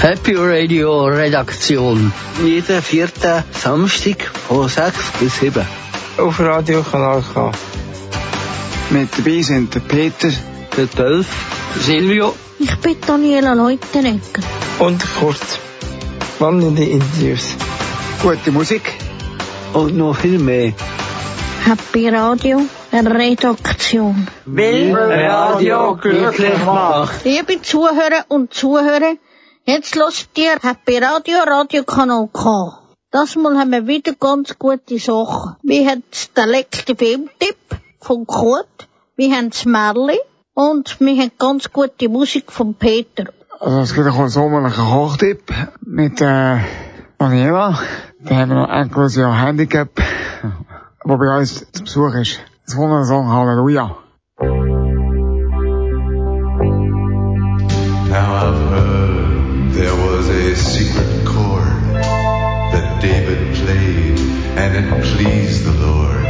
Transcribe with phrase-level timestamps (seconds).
[0.00, 2.12] Happy Radio Redaktion.
[2.44, 5.64] Jeden vierten Samstag von 6 bis 7.
[6.18, 7.52] Auf Radio Kanal K.
[8.90, 10.30] Mit dabei sind der Peter,
[10.76, 11.26] der Dolf,
[11.80, 12.34] Silvio.
[12.58, 14.42] Ich bin Daniela Leutenegger.
[14.80, 15.60] Und Kurt.
[16.34, 17.54] Spannende Interviews.
[18.20, 18.92] Gute Musik.
[19.74, 20.72] Und noch viel mehr.
[21.64, 22.62] Happy Radio
[22.94, 24.26] Redaktion.
[24.46, 27.24] Will Radio glücklich macht.
[27.24, 29.14] Liebe Zuhörer und Zuhörer,
[29.66, 32.80] Jetzt lasst ihr Happy Radio, Radio Kanal K.
[33.10, 35.56] Das Mal haben wir wieder ganz gute Sachen.
[35.62, 36.02] Wir haben
[36.36, 37.56] den leckeren Filmtipp
[37.98, 40.18] von Kurt, wir haben das Märli
[40.52, 43.32] und wir haben ganz gute Musik von Peter.
[43.58, 45.50] Also es gibt auch einen sommerlichen Kochtipp
[45.80, 46.58] mit äh,
[47.16, 47.78] Daniela.
[48.20, 49.98] Da haben wir noch ein großes Handicap,
[51.04, 52.40] wo bei uns zu Besuch ist.
[52.66, 53.98] Das wunderbare Song Halleluja.
[58.08, 61.92] Now I've heard there was a secret chord
[62.72, 64.18] that David played
[64.56, 66.24] and it pleased the Lord.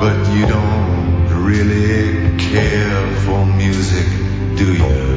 [0.00, 4.06] But you don't really care for music,
[4.56, 5.14] do you?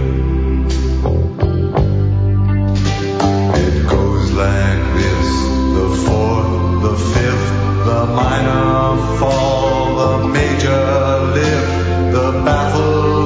[3.65, 5.29] It goes like this,
[5.75, 7.49] the fourth, the fifth,
[7.85, 10.81] the minor fall, the major
[11.33, 13.16] lift, the baffled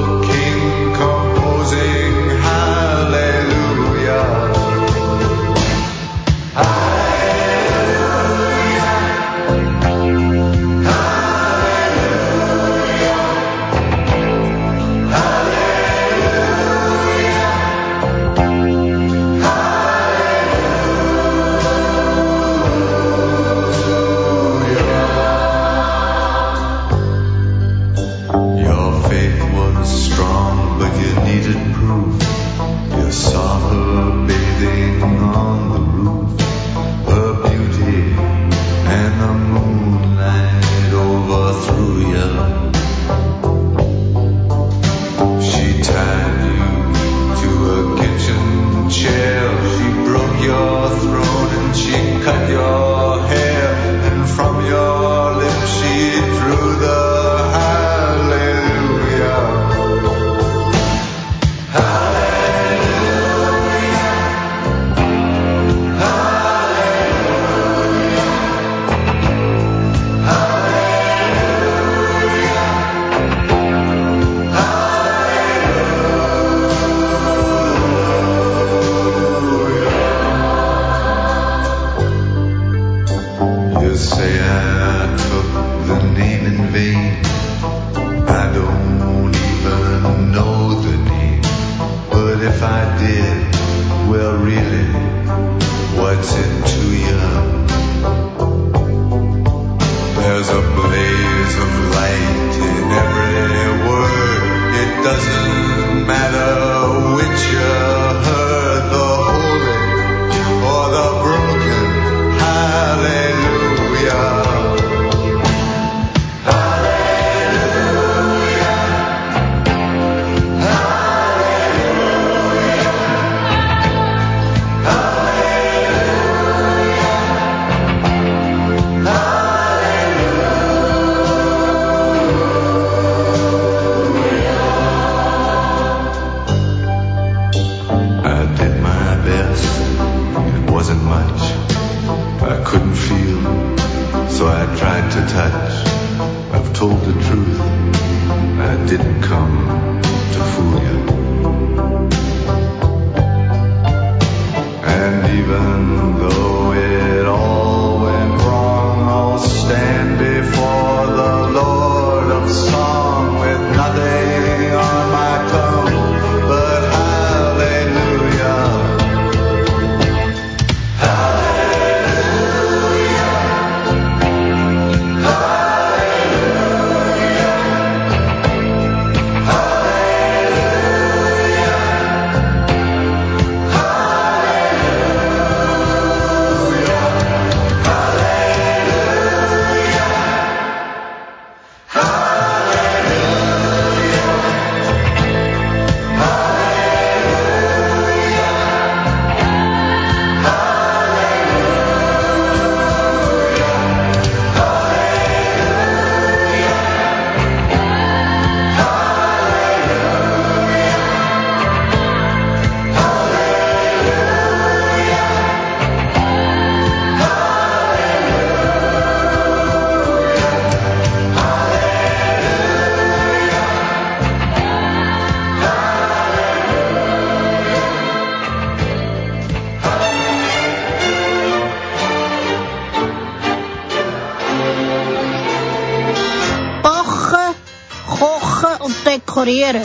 [239.52, 239.82] dekorieren.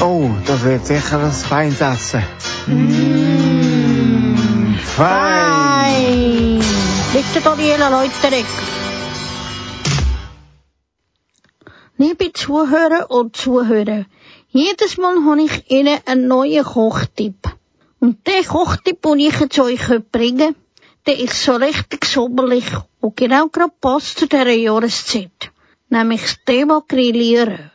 [0.00, 2.22] Oh, das wird sicher ein feines Essen.
[2.66, 3.56] Mmh.
[4.78, 6.60] Fein!
[6.60, 7.24] Fein.
[7.34, 8.46] Der Daniela Leuterek.
[11.98, 14.06] Liebe Zuhörer und Zuhörer,
[14.48, 17.48] jedes Mal habe ich Ihnen einen neuen Kochtipp.
[18.00, 20.56] Und der Kochtipp, den ich jetzt euch bringen
[21.06, 22.64] der ist so richtig sommerlich
[23.00, 25.51] und genau gerade passt zu dieser Jahreszeit.
[25.92, 26.22] Nämlich
[26.88, 27.70] Grillieren.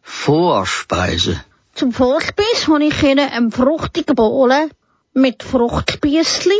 [0.00, 1.44] Vorspeise.
[1.74, 4.70] Zum Vorspeis habe ich Ihnen einen fruchtigen Bohlen
[5.12, 6.54] mit Fruchtspiessli.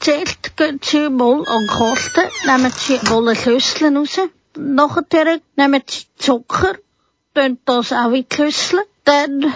[0.00, 4.18] Zuerst gehen Sie mal an den Kasten, nehmen Sie mal ein Schüssel raus.
[4.56, 6.74] Nachher nehmen Sie Zucker,
[7.34, 8.80] tun das auch in die Schüssel.
[9.04, 9.54] Dann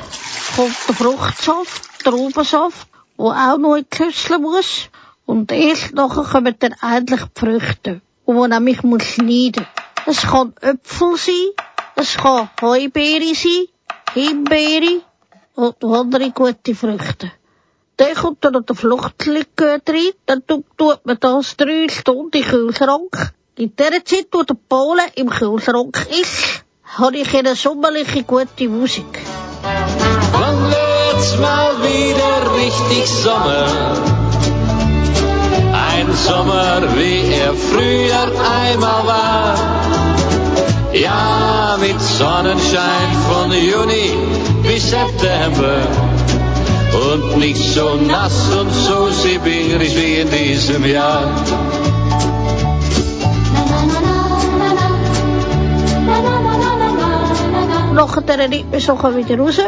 [0.54, 2.86] kommt der Fruchtsaft, Traubensaft,
[3.18, 4.88] der auch noch in die Schüssel muss.
[5.26, 9.66] Und erst nachher kommen dann endlich die Früchte, die man nämlich muss schneiden.
[10.06, 11.50] Es kann Äpfel sein,
[11.96, 13.66] es kann Heubeere sein,
[14.14, 15.02] Himbeere
[15.54, 17.32] und andere gute Früchte.
[17.96, 23.32] Dann kommt dann noch der Fruchtlikör rein, dann tut man das drei Stunden den Kühlschrank.
[23.56, 29.20] In der Zeit, wo der Polen im Kühlschrank ist, habe ich eine sommerliche gute Musik.
[30.32, 34.13] Wann wird's mal wieder richtig Sommer?
[36.06, 38.24] Ein Sommer, wie er früher
[38.62, 39.54] einmal war.
[40.92, 44.12] Ja, mit Sonnenschein von Juni
[44.62, 45.78] bis September.
[47.10, 51.22] Und nicht so nass und so sibirisch wie in diesem Jahr.
[57.94, 59.58] Nachher nimmt man Sachen wieder raus,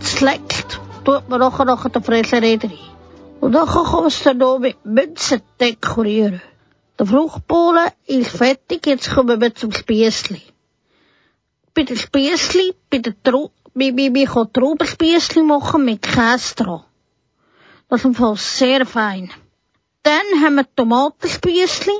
[0.00, 2.70] es leckt, tut man nachher nachher den Fresserei rein.
[2.72, 2.89] Und
[3.40, 6.42] dann kann es dann noch mit Münzen dekorieren.
[6.98, 10.42] Der Fruchtbohlen ist fertig, jetzt kommen wir zum Spiessli.
[11.72, 16.84] Bei den Spiessli, bei Trau wir, wir, wir können Traubenspiessli machen mit Käse dran.
[17.88, 19.30] Das ist im Fall sehr fein.
[20.02, 21.92] Dann haben wir Tomatenspiessli,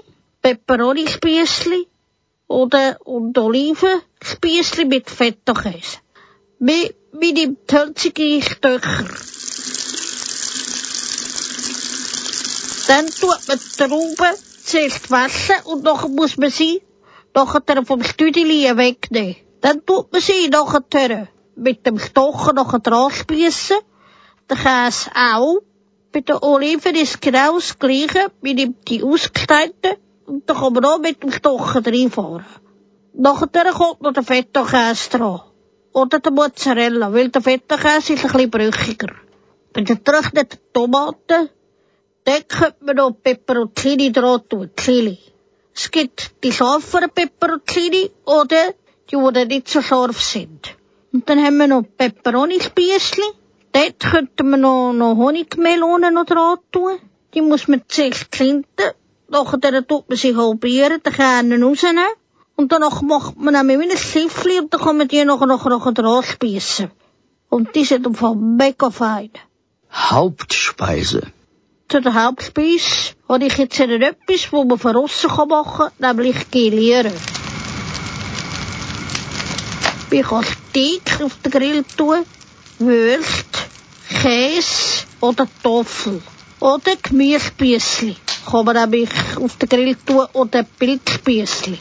[0.42, 1.86] Peperoni-Spiessli
[2.48, 5.98] oder und Olivenspiessli mit Feta-Käse.
[6.58, 9.04] Wir, wir nehmen hölzige Stöcker.
[12.90, 16.82] Dann tut man die Trauben zuerst waschen und nachher muss man sie
[17.32, 19.36] nachher vom Stüdeli wegnehmen.
[19.60, 23.76] Dann tut man sie nachher mit dem Stochen nachher dran spiessen.
[24.48, 25.60] Der Käse auch.
[26.10, 28.32] Bei den Oliven ist genau das Gleiche.
[28.40, 29.92] Man nimmt die ausgeschneiten
[30.26, 32.44] und dann kann man auch mit dem Stochen reinfahren.
[33.12, 35.42] Nachher kommt noch der Feta-Käse dran.
[35.92, 39.14] Oder der Mozzarella, weil der Feta-Käse ist ein bisschen brüchiger.
[39.72, 41.50] Bei den getrockneten Tomaten,
[42.24, 45.18] dann könnte man noch Peperoncini dran tun, Chili.
[45.74, 48.74] Es gibt die scharferen Peperoncini oder
[49.10, 50.76] die, die nicht so scharf sind.
[51.12, 53.24] Und dann haben wir noch Peperoni-Spiessli.
[53.72, 56.98] Dort könnten wir noch, noch Honigmelonen noch dran tun.
[57.34, 58.90] Die muss man zuerst klinten.
[59.28, 62.04] Nachher tut man sie halbieren, den Kern rausnehmen.
[62.56, 65.70] Und danach macht man nämlich wie ein Schiffli und dann kann man die nachher, nachher,
[65.70, 66.90] nachher dran spiessen.
[67.48, 69.30] Und die sind einfach mega fein.
[69.92, 71.22] Hauptspeise.
[71.90, 76.48] Zu der Hauptspeise habe ich jetzt noch etwas, wo man von aussen machen kann, nämlich
[76.52, 77.12] gelieren.
[80.12, 82.24] Ich kann Steak auf den Grill tun,
[82.78, 83.48] Würst,
[84.08, 86.22] Käse oder Toffel.
[86.60, 88.16] Oder Gemüsespiessli
[88.48, 91.80] kann man nämlich auf den Grill tun oder Pilzspiessli.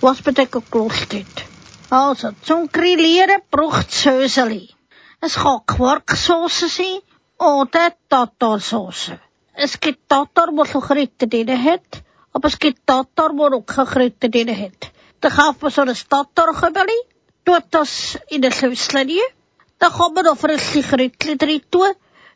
[0.00, 1.44] Was man dann gelust hat.
[1.90, 4.70] Also, zum Grillieren braucht es Höseli.
[5.20, 7.00] Es kann Quarksauce sein
[7.38, 9.12] oder Tatarsauce.
[9.54, 13.86] Es gibt Tatar, die so Kräuter drin hat, aber es gibt Tatar, die noch keine
[13.86, 14.90] Kräuter drin hat.
[15.20, 16.98] Dann kauft man so ein Tatarkübeli,
[17.44, 19.18] tut das in ein Schüssel rein,
[19.78, 21.90] dann kann man noch frische Kräutchen drin tun,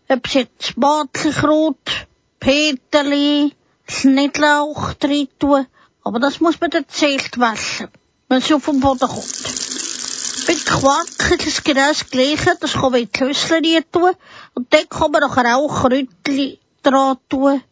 [0.09, 2.07] ob es jetzt Matlichrot,
[2.39, 3.55] Peterli,
[3.89, 5.67] Schnittlauch drin tun,
[6.05, 7.89] aber das muss man dann zuerst waschen,
[8.29, 10.47] wenn es auf den Boden kommt.
[10.47, 14.13] Bei Quark ist es genau das Gleiche, das kann man in die Schüssel rein tun,
[14.55, 16.59] und dann kann man auch Kräutchen
[16.91, 17.63] dran tun,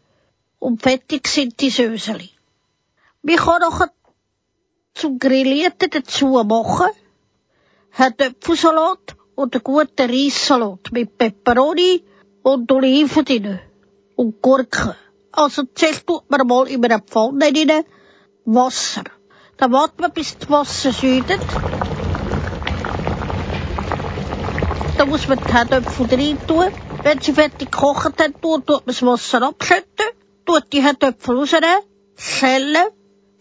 [0.59, 2.31] und fertig sind die Söseli.
[3.23, 3.91] Man kann nachher
[4.95, 6.91] zum Grillierten dazu machen,
[7.93, 12.03] hat Äpfelsalat und einen guten Reissalat mit Peperoni
[12.43, 13.61] und Oliven drin.
[14.17, 14.95] Und Gurken.
[15.33, 17.85] Also zuerst tut man mal in einer Pfanne rein
[18.45, 19.05] Wasser.
[19.57, 21.41] Dann wartet man, bis das Wasser südet.
[24.97, 26.67] Dann muss man die Herdöpfel rein tun.
[27.05, 30.07] Wenn sie fertig gekocht haben, tut man das Wasser abschütten,
[30.47, 31.83] tut die Herdöpfel rausnehmen,
[32.17, 32.87] schälen,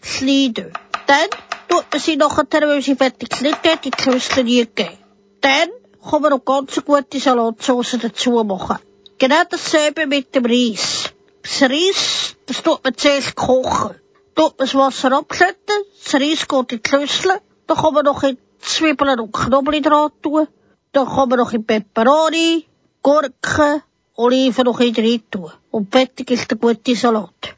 [0.02, 0.70] schneiden.
[1.06, 1.30] Dann
[1.70, 4.98] tut man sie nachher, wenn sie fertig geschnitten hat, in die Klösschen geben.
[5.40, 5.70] Dann
[6.10, 8.80] kann man noch ganz gute Salatsauce dazu machen.
[9.16, 11.14] Genau dasselbe mit dem Reis.
[11.42, 13.94] Das Reis, das tut man zuerst kochen.
[14.34, 17.32] Tut man das Wasser abschütten, das Reis geht in die Klösschen,
[17.66, 20.48] dann kann man noch in Zwiebeln und Knoblauch dran tun,
[20.92, 22.66] dann kann man noch in Peperoni,
[23.04, 23.82] Gurken,
[24.16, 25.52] Oliven noch in rein tun.
[25.70, 27.54] Und fertig ist der gute Salat.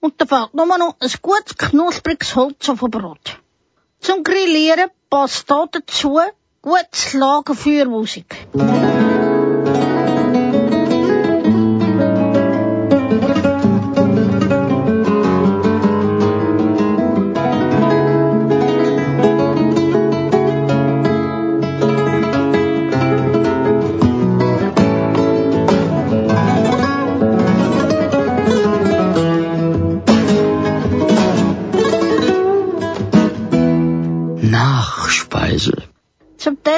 [0.00, 3.40] Und da fällt nur noch ein gutes, knuspriges Holz auf dem Brot.
[4.00, 6.20] Zum Grillieren passt da dazu
[6.60, 8.30] gutes Lagerfeuermusik.
[8.52, 9.15] Nachspeise.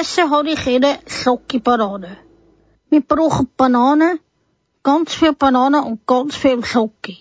[0.09, 2.17] Zum Essen habe ich Ihnen Schocke-Bananen.
[2.89, 4.19] Wir brauchen Bananen,
[4.81, 7.15] ganz viel Bananen und ganz viel Schocke.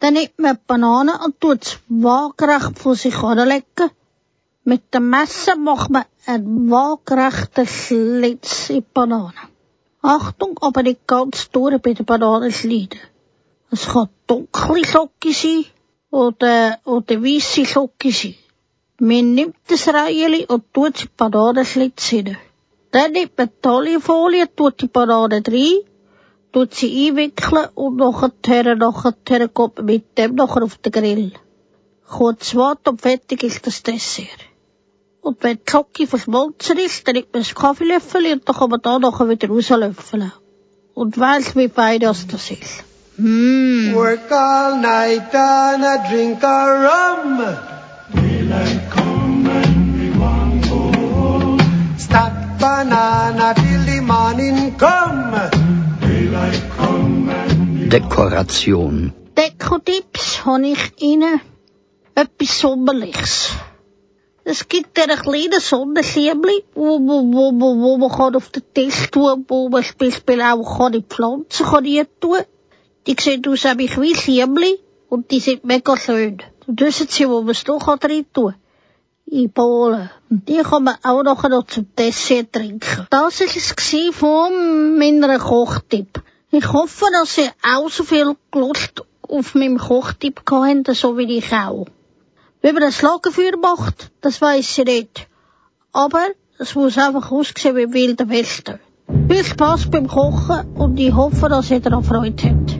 [0.00, 3.90] Dann nimmt man Bananen und tut es waagerecht vor sich anlegen.
[4.64, 9.32] Mit dem Messer macht man einen waagerechten Schlitz in die Banane.
[10.02, 13.00] Achtung, aber nicht ganz durch bei den Bananen schneiden.
[13.70, 15.64] Es kann dunkle Schocke sein
[16.10, 18.34] oder, oder weisse Schocke sein.
[18.98, 22.36] Man nimmt das Reihen und tut die Bananenschlitz hin.
[22.92, 25.80] Dann nimmt man die Olivenfolie, tut die Banane rein,
[26.52, 31.32] tut sie einwickeln und nachher, nachher geht man mit dem nachher auf den Grill.
[32.08, 34.28] Kurz warten und fertig ist das Dessert.
[35.20, 38.80] Und wenn die Schocke verschmolzen ist, dann nimmt man ein Kaffeelöffel und dann kann man
[38.80, 40.32] da nachher wieder rauslöffeln.
[40.94, 42.84] Und weiss, wie fein das das ist.
[43.18, 43.94] Mmh.
[43.94, 47.75] Work all night and I drink a rum.
[51.98, 55.76] Stack banana till the morning come.
[57.88, 59.12] Dekoration.
[59.36, 61.40] Dekotipps habe ich Ihnen
[62.14, 63.50] etwas Sommerliches.
[64.44, 69.10] Es gibt ein kleines Sonnenschirmli, wo, wo, wo, wo, wo man kann auf den Tisch
[69.10, 71.84] tun wo man zum Beispiel auch kann in Pflanzen kann
[72.20, 72.38] tun
[73.06, 76.42] Die sehen aus nämlich wie Schirmli und die sind mega schön.
[76.66, 78.54] Und wissen Sie, wo man es noch rein tun kann?
[79.26, 80.10] In Polen.
[80.30, 83.06] Und die kann man auch nachher noch zum Dessert trinken.
[83.10, 86.22] Das war es von meiner Kochtipp.
[86.50, 91.52] Ich hoffe, dass Sie auch so viel Lust auf meinem Kochtipp hatten, so wie ich
[91.52, 91.86] auch.
[92.62, 95.26] Wie man ein Lagerfeuer macht, das weiss ich nicht.
[95.92, 96.26] Aber
[96.58, 98.78] es muss einfach aussehen wie wilder Westen.
[99.28, 102.75] Viel Spaß beim Kochen und ich hoffe, dass ihr daran Freude habt.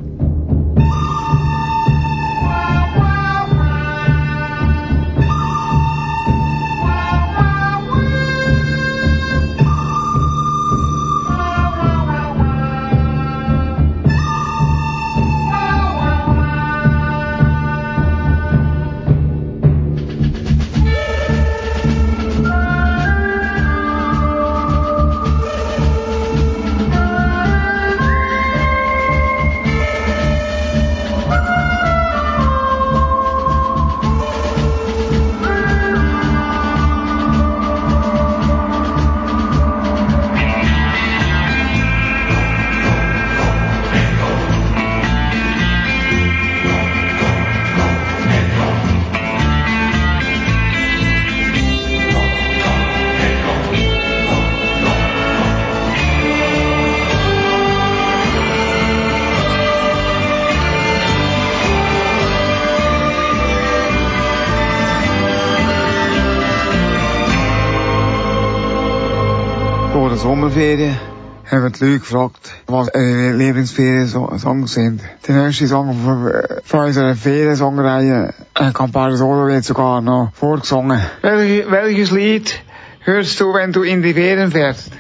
[70.17, 70.97] Der Sommerferien
[71.45, 75.03] haben die Leute gefragt, was ihre Lieblingsferien-Songs sind.
[75.29, 76.33] Der nächste Song von,
[76.65, 81.03] von unserer Feriensongreihe, äh, Campari Solo, wird sogar noch vorgesungen.
[81.21, 82.63] Welch, welches Lied
[83.01, 84.91] hörst du, wenn du in die Ferien fährst?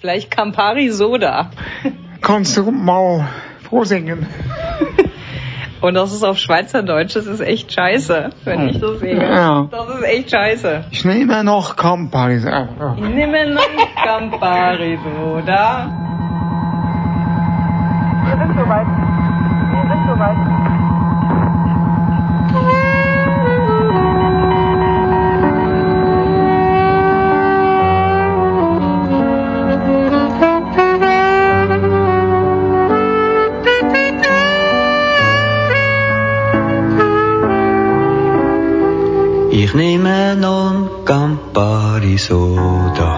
[0.00, 1.52] Vielleicht Campari Soda.
[2.20, 3.28] Kannst du mal
[3.70, 4.26] vorsingen?
[5.80, 9.24] Und das ist auf Schweizerdeutsch, das ist echt scheiße, wenn ich das singe.
[9.24, 9.68] Ja.
[9.70, 10.84] Das ist echt scheiße.
[10.90, 12.36] Ich nehme noch Campari.
[12.36, 15.86] Ich nehme noch Campari Soda.
[18.24, 18.86] Wir sind soweit.
[18.86, 20.67] Wir sind soweit.
[42.18, 43.12] Soda.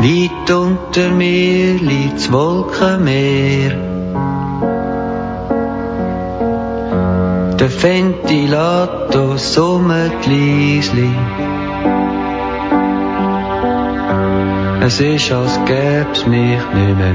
[0.00, 3.72] Weit unter mir liegt's Wolkenmeer.
[7.58, 11.10] Der Ventilator summt leisli.
[14.80, 17.12] Es ist, als gäb's mich nicht mehr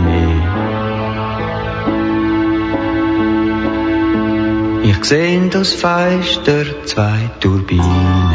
[4.86, 8.34] Ich seh das Fenster zwei Turbinen.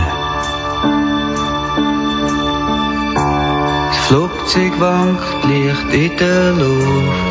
[3.89, 7.29] Das Flugzeug wankt leicht in der Luft.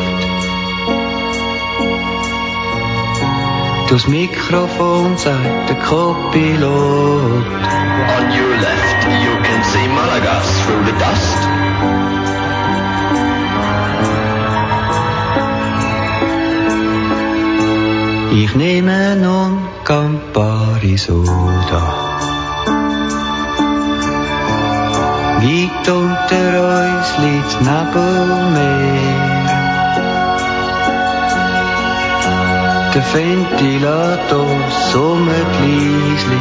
[3.90, 7.44] Das Mikrofon sagt der Co-Pilot.
[8.16, 12.07] On your left, you can see Malaga through the dust.
[18.30, 21.82] Ich nehme nun Campari Soda.
[25.40, 29.38] Weit unter uns liegt Nebelmeer.
[32.94, 34.56] Der Ventilator
[34.92, 35.28] summt
[35.60, 36.40] leisli.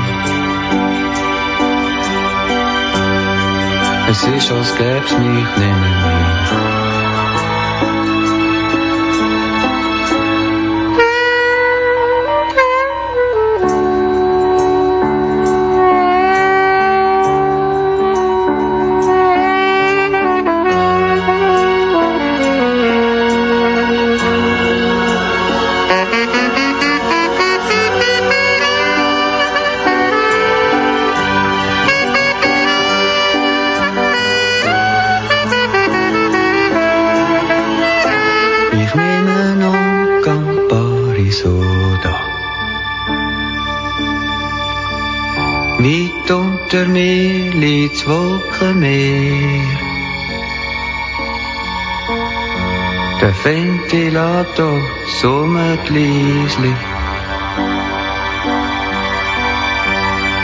[4.10, 6.67] Es ist, als gäb's mich nicht mehr.
[48.08, 49.78] Wolkenmeer.
[53.20, 54.80] Der Ventilator
[55.20, 56.74] summt leisli.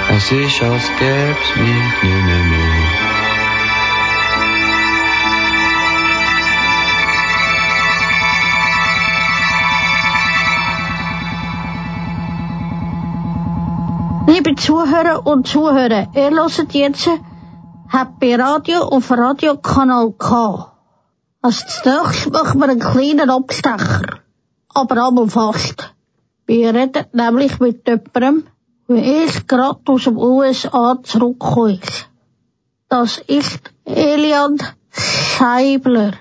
[0.09, 3.13] Es ist, als gäb's mich nicht mehr mehr.
[14.27, 17.09] Liebe Zuhörer und Zuhörer, ihr hört jetzt
[17.95, 20.71] Happy Radio auf Radiokanal K.
[21.43, 24.21] Als nächstes machen wir einen kleinen Abstecher.
[24.73, 25.93] Aber einmal fast.
[26.47, 28.47] Wir reden nämlich mit jemandem,
[28.87, 31.81] wie ich gerade aus den USA zurückgekommen.
[32.89, 34.57] Das ist Elian
[34.89, 36.13] Scheibler.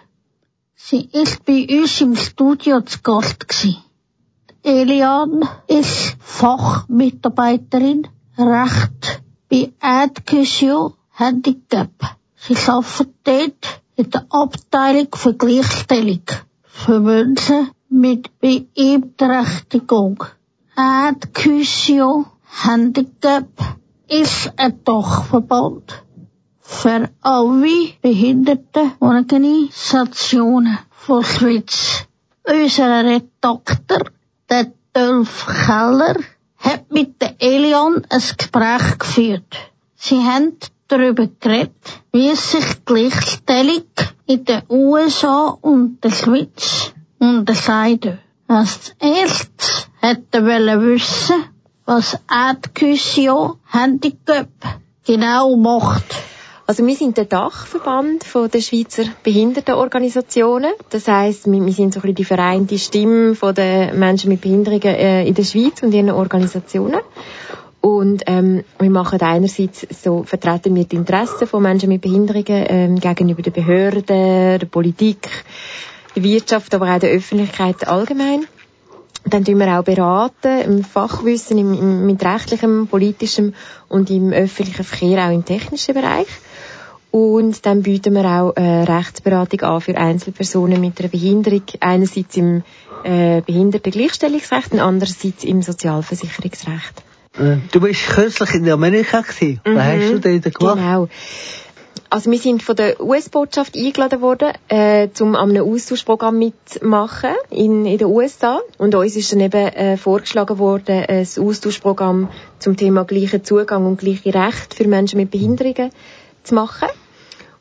[0.75, 3.83] Sie ist bei uns im Studio zu Gast gewesen.
[4.63, 11.90] Elian ist Fachmitarbeiterin Recht bei Adcusio Handicap.
[12.37, 16.22] Sie arbeitet dort in der Abteilung für Gleichstellung
[16.62, 20.25] für Menschen mit Beeinträchtigung.
[20.75, 22.25] Adcusio
[22.64, 23.48] Handicap
[24.09, 26.03] ist ein Dachverband
[26.61, 32.07] für alle Behindertenorganisationen von Schweiz.
[32.44, 34.11] Unser Redakteur
[34.48, 36.16] der Dolf Keller
[36.57, 39.57] hat mit der Elion ein Gespräch geführt.
[39.94, 40.59] Sie haben
[40.93, 41.73] darüber geredet,
[42.13, 43.85] wie sich Gleichstellung
[44.27, 48.19] in den USA und der Schweiz unterscheidet.
[48.47, 51.45] Als erstes hätte er wissen,
[51.87, 54.49] was Adcusio Handicap
[55.07, 56.05] genau macht.
[56.67, 60.73] Also wir sind der Dachverband von der Schweizer Behindertenorganisationen.
[60.91, 64.95] Das heißt, wir, wir sind so ein die vereinte Stimme von den Menschen mit Behinderungen
[64.95, 67.01] äh, in der Schweiz und ihren Organisationen.
[67.83, 73.01] Und ähm, wir machen einerseits so vertreten wir die Interessen von Menschen mit Behinderungen ähm,
[73.01, 75.29] gegenüber den Behörden, der Politik,
[76.14, 78.47] der Wirtschaft, aber auch der Öffentlichkeit allgemein.
[79.25, 83.53] Dann tun wir auch beraten im Fachwissen, im, im, mit rechtlichem, politischem
[83.88, 86.29] und im öffentlichen Verkehr, auch im technischen Bereich.
[87.11, 92.62] Und dann bieten wir auch äh, Rechtsberatung an für Einzelpersonen mit einer Behinderung, einerseits im
[93.03, 97.03] äh, Behindertengleichstellungsrecht und andererseits im Sozialversicherungsrecht.
[97.35, 99.61] Du bist kürzlich in Amerika gewesen.
[99.64, 100.77] Was hast du denn da gemacht?
[100.77, 101.09] Genau.
[102.11, 107.87] Also wir sind von der US-Botschaft eingeladen worden, äh, um an einem Austauschprogramm mitmachen in,
[107.87, 108.61] in den USA.
[108.77, 113.99] Und uns ist dann eben äh, vorgeschlagen worden, ein Austauschprogramm zum Thema gleicher Zugang und
[113.99, 115.90] gleiche Rechte für Menschen mit Behinderungen
[116.42, 116.88] zu machen.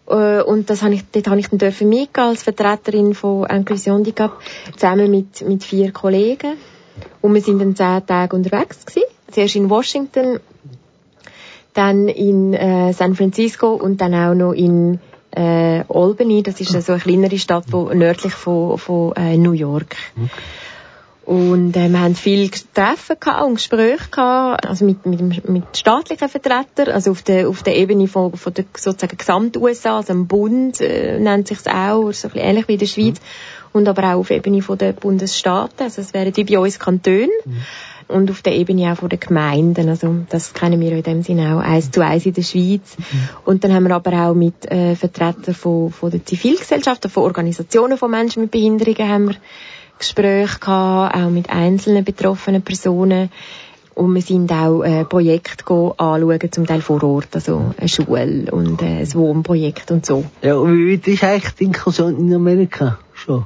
[0.10, 4.00] Äh, und das habe ich, dort habe ich dann dürfen mitgehen als Vertreterin von Inclusion
[4.00, 4.38] Handicap,
[4.76, 6.58] zusammen mit, mit vier Kollegen.
[7.22, 9.06] Und wir sind dann zehn Tage unterwegs gewesen.
[9.32, 10.40] Zuerst in Washington,
[11.74, 15.00] dann in äh, San Francisco und dann auch noch in
[15.32, 16.44] äh, Albany.
[16.44, 19.96] Das ist so eine kleinere Stadt wo, nördlich von, von äh, New York.
[20.16, 20.30] Okay.
[21.24, 26.28] Und äh, wir haben viel Treffen gehabt und Gespräche gehabt, also mit, mit, mit staatlichen
[26.28, 30.82] Vertretern, also auf der, auf der Ebene von, von der sozusagen Gesamt-USA, also im Bund
[30.82, 33.70] äh, nennt sich es auch, so ein bisschen ähnlich wie in der Schweiz, mhm.
[33.74, 36.80] und aber auch auf der Ebene von der Bundesstaaten, also es wären wie bei uns
[36.80, 37.30] Kantone.
[37.46, 37.62] Mhm.
[38.12, 41.56] Und auf der Ebene auch von den Gemeinden, also das kennen wir in dem Sinne
[41.56, 42.98] auch eins zu eins in der Schweiz.
[42.98, 43.30] Mhm.
[43.46, 47.98] Und dann haben wir aber auch mit äh, Vertretern von, von der Zivilgesellschaft, von Organisationen
[47.98, 49.36] von Menschen mit Behinderungen haben wir
[49.98, 53.30] Gespräche gehabt, auch mit einzelnen betroffenen Personen.
[53.94, 58.82] Und wir sind auch äh, Projekte anschauen, zum Teil vor Ort, also eine Schule und
[58.82, 60.24] äh, ein Wohnprojekt und so.
[60.42, 63.46] Ja, und wie weit ist eigentlich die Inklusion in Amerika schon?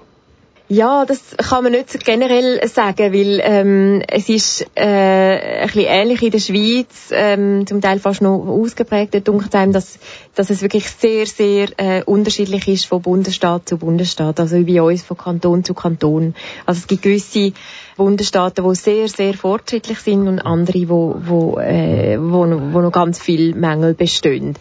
[0.68, 6.24] Ja, das kann man nicht generell sagen, weil ähm, es ist äh, ein bisschen ähnlich
[6.24, 10.00] in der Schweiz, ähm, zum Teil fast noch ausgeprägt, denkt einem, dass,
[10.34, 14.82] dass es wirklich sehr, sehr äh, unterschiedlich ist von Bundesstaat zu Bundesstaat, also wie bei
[14.82, 16.34] uns von Kanton zu Kanton.
[16.66, 17.54] Also es gibt gewisse
[17.96, 23.20] Bundesstaaten, die sehr, sehr fortschrittlich sind und andere, wo, wo, äh, wo, wo noch ganz
[23.20, 24.56] viel Mängel bestehen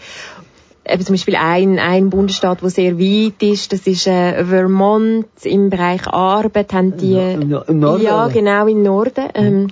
[0.86, 5.70] eben zum Beispiel ein, ein Bundesstaat, wo sehr weit ist, das ist äh, Vermont im
[5.70, 7.14] Bereich Arbeit, haben die...
[7.14, 8.02] Im, im Norden?
[8.02, 9.68] Ja, genau, im Norden, ähm,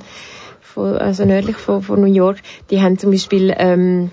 [0.60, 2.38] von, also nördlich von, von New York.
[2.70, 4.10] Die haben zum Beispiel ähm,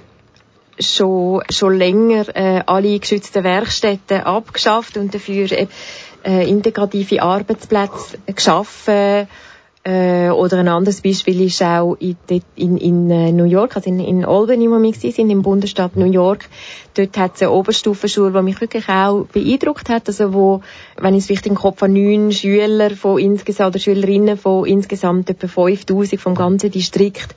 [0.80, 9.28] schon, schon länger äh, alle geschützten Werkstätten abgeschafft und dafür äh, integrative Arbeitsplätze geschaffen
[9.84, 12.18] äh, oder ein anderes Beispiel ist auch in,
[12.56, 16.12] in, in äh, New York, also in, in Albany, wo wir sind, im Bundesstaat New
[16.12, 16.50] York.
[16.96, 20.08] Dort hat es eine Oberstufenschule, die mich wirklich auch beeindruckt hat.
[20.08, 20.62] Also wo,
[20.98, 25.30] wenn ich es richtig im Kopf habe, neun Schüler von insgesamt, oder Schülerinnen von insgesamt
[25.30, 27.34] etwa 5000 vom ganzen Distrikt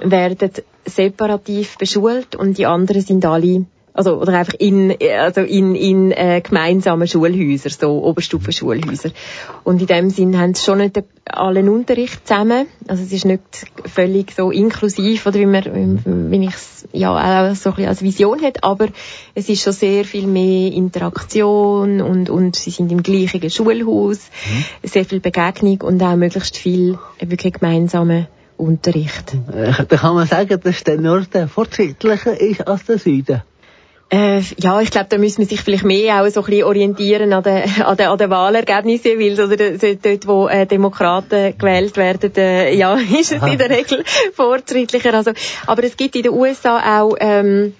[0.00, 0.50] werden
[0.84, 6.40] separativ beschult und die anderen sind alle also oder einfach in also in in äh,
[6.40, 9.10] gemeinsamen Schulhäusern, so Oberstufenschulhäuser.
[9.62, 12.66] Und in dem Sinn haben sie schon nicht allen Unterricht zusammen.
[12.88, 13.42] Also es ist nicht
[13.86, 18.02] völlig so inklusiv oder wie man wie ich es ja auch so ein bisschen als
[18.02, 18.88] Vision hat, aber
[19.36, 24.88] es ist schon sehr viel mehr Interaktion und und sie sind im gleichen Schulhaus, mhm.
[24.88, 28.26] sehr viel Begegnung und auch möglichst viel wirklich gemeinsame
[28.56, 29.34] Unterricht.
[29.52, 33.42] Äh, da kann man sagen, dass der Norden fortschrittlicher ist als der Süden.
[34.10, 37.32] Äh, ja, ich glaube, da müssen wir sich vielleicht mehr auch so ein bisschen orientieren
[37.32, 42.32] an den, an den, an den Wahlergebnissen, weil oder, dort, wo äh, Demokraten gewählt werden,
[42.36, 45.14] äh, ja, ist es in der Regel fortschrittlicher.
[45.14, 45.32] Also,
[45.66, 47.74] aber es gibt in den USA auch ähm,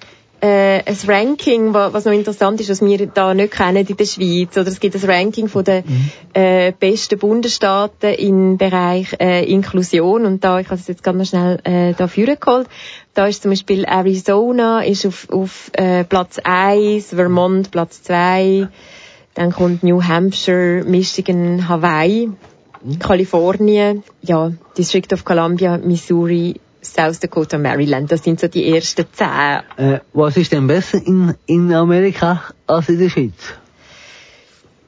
[0.45, 4.57] äh, ein Ranking, was noch interessant ist, was wir da nicht kennen in der Schweiz.
[4.57, 6.11] Oder es gibt ein Ranking von den mhm.
[6.35, 10.27] äh, besten Bundesstaaten im Bereich äh, Inklusion.
[10.27, 12.69] Und da, ich habe es jetzt ganz schnell äh, da geholt.
[13.15, 18.69] Da ist zum Beispiel Arizona ist auf, auf äh, Platz 1, Vermont Platz 2,
[19.35, 22.29] dann kommt New Hampshire, Michigan, Hawaii,
[22.83, 22.99] mhm.
[22.99, 28.11] Kalifornien, ja, District of Columbia, Missouri, South Dakota, Maryland.
[28.11, 29.61] Das sind so die ersten zehn.
[29.77, 33.55] Äh, was ist denn besser in, in Amerika als in der Schweiz?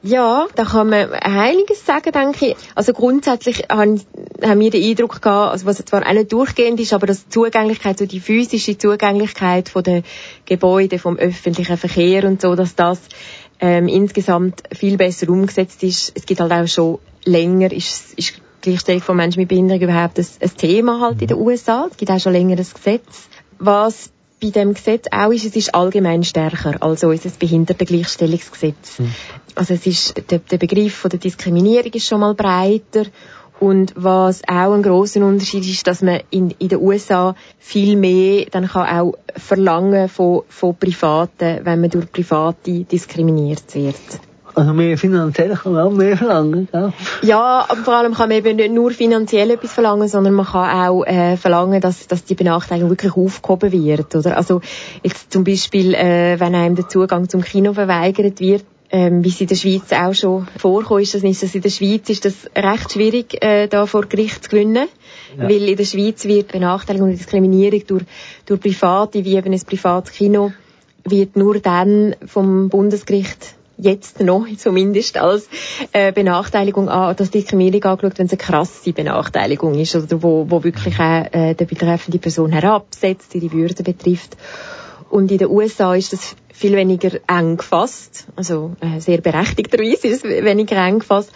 [0.07, 2.55] Ja, da kann man einiges sagen, denke ich.
[2.75, 4.01] Also grundsätzlich haben,
[4.41, 7.29] haben wir den Eindruck gehabt, also was zwar auch nicht durchgehend ist, aber dass die
[7.29, 10.03] Zugänglichkeit, so die physische Zugänglichkeit von den
[10.45, 13.01] Gebäuden, vom öffentlichen Verkehr und so, dass das
[13.59, 16.13] ähm, insgesamt viel besser umgesetzt ist.
[16.15, 20.27] Es gibt halt auch schon länger, ist, ist Gleichstellung von Menschen mit Behinderung überhaupt ein,
[20.41, 21.87] ein Thema halt in den USA.
[21.91, 23.27] Es gibt auch schon länger ein Gesetz.
[23.59, 24.11] Was
[24.41, 28.99] bei dem Gesetz auch ist, es ist allgemein stärker als unser Behindertengleichstellungsgesetz.
[28.99, 29.11] Mhm.
[29.55, 33.05] Also es ist, der, der Begriff von der Diskriminierung ist schon mal breiter
[33.59, 38.45] und was auch ein großer Unterschied ist, dass man in, in den USA viel mehr
[38.51, 43.95] dann kann auch verlangen von, von Privaten, wenn man durch Private diskriminiert wird.
[44.57, 46.91] Also mehr finanziell kann man auch mehr verlangen, gell?
[47.21, 50.87] Ja, aber vor allem kann man eben nicht nur finanziell etwas verlangen, sondern man kann
[50.87, 54.15] auch äh, verlangen, dass, dass die Benachteiligung wirklich aufgehoben wird.
[54.15, 54.35] Oder?
[54.35, 54.61] Also
[55.03, 59.39] jetzt zum Beispiel, äh, wenn einem der Zugang zum Kino verweigert wird, ähm, wie es
[59.39, 62.33] in der Schweiz auch schon vorkommt, ist das nicht, dass in der Schweiz ist das
[62.55, 64.87] recht schwierig, äh, da vor Gericht zu gewinnen.
[65.37, 65.43] Ja.
[65.43, 68.05] Weil in der Schweiz wird Benachteiligung und Diskriminierung durch,
[68.47, 70.51] durch Private, wie eben ein privates Kino,
[71.03, 75.47] wird nur dann vom Bundesgericht jetzt noch zumindest als
[75.91, 80.63] äh, Benachteiligung an, dass Diskriminierung angeschaut, wenn es eine krasse Benachteiligung ist oder wo, wo
[80.63, 84.37] wirklich auch, äh, die betreffende Person herabsetzt, ihre Würde betrifft.
[85.09, 90.23] Und in den USA ist das viel weniger eng gefasst, also äh, sehr berechtigterweise ist
[90.25, 91.31] es weniger eng gefasst.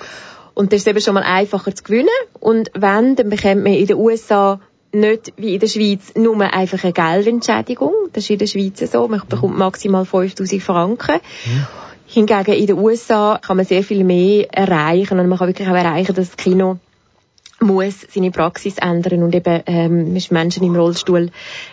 [0.54, 2.10] Und das ist eben schon mal einfacher zu gewinnen.
[2.40, 4.60] Und wenn, dann bekommt man in den USA
[4.94, 7.94] nicht wie in der Schweiz nur einfach eine Geldentschädigung.
[8.12, 9.08] Das ist in der Schweiz so.
[9.08, 11.20] Man bekommt maximal 5000 Franken.
[12.14, 15.76] Hingegen in den USA kann man sehr viel mehr erreichen und man kann wirklich auch
[15.76, 16.78] erreichen, dass das Kino
[17.62, 21.30] muss seine Praxis ändern und eben ähm, Menschen im Rollstuhl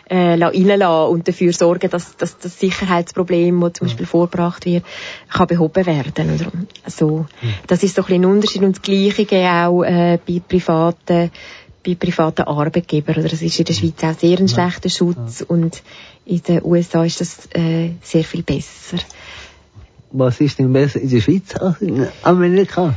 [0.09, 4.85] äh, reinlassen und dafür sorgen, dass, dass das Sicherheitsproblem, das zum Beispiel vorgebracht wird,
[5.29, 6.35] kann behoben werden.
[6.35, 6.53] Oder?
[6.87, 7.27] So,
[7.67, 11.31] das ist so ein bisschen ein Unterschied und das Gleiche auch äh, bei privaten
[11.85, 13.17] bei privaten Arbeitgebern.
[13.17, 15.83] Oder das ist in der Schweiz auch sehr ein schlechter Schutz und
[16.27, 18.99] in den USA ist das äh, sehr viel besser.
[20.11, 22.95] Was ist denn besser in der Schweiz als in Amerika?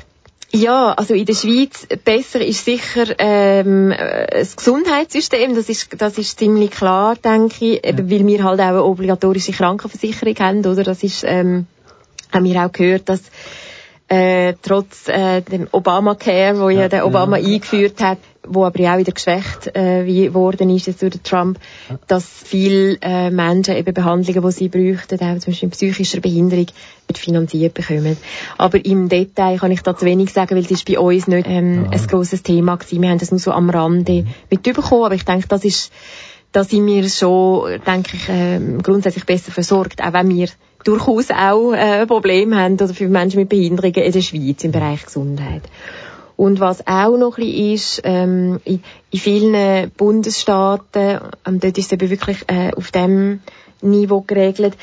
[0.54, 5.56] Ja, also in der Schweiz besser ist sicher ähm, äh, das Gesundheitssystem.
[5.56, 9.54] Das ist, das ist ziemlich klar, denke ich, eben, weil wir halt auch eine obligatorische
[9.54, 10.84] Krankenversicherung haben, oder?
[10.84, 11.67] Das ist, ähm,
[12.34, 13.21] haben wir auch gehört, dass
[14.12, 17.47] äh, trotz äh, dem Obamacare, wo ja, der Obama ja.
[17.47, 21.58] eingeführt hat, wo aber ja auch wieder geschwächt äh, wie worden ist jetzt durch Trump,
[22.08, 26.65] dass viele äh, Menschen eben Behandlungen, die sie bräuchten, auch zum Beispiel psychischer Behinderung,
[27.08, 28.17] nicht finanziert bekommen.
[28.58, 31.47] Aber im Detail kann ich da zu wenig sagen, weil das ist bei uns nicht
[31.47, 31.91] ähm, ja.
[31.91, 33.02] ein grosses Thema gewesen.
[33.02, 35.89] Wir haben das nur so am Rande mitbekommen, aber ich denke, das ist,
[36.52, 40.50] da sind wir schon, denke ich, äh, grundsätzlich besser versorgt, auch wenn wir
[40.84, 45.06] durchaus auch äh, Probleme haben oder für Menschen mit Behinderungen in der Schweiz im Bereich
[45.06, 45.63] Gesundheit.
[46.38, 51.86] Und was auch noch ein bisschen ist, ähm, in, in vielen Bundesstaaten, ähm, dort ist
[51.86, 53.41] es eben wirklich äh, auf dem
[53.82, 54.76] Niveau geregelt,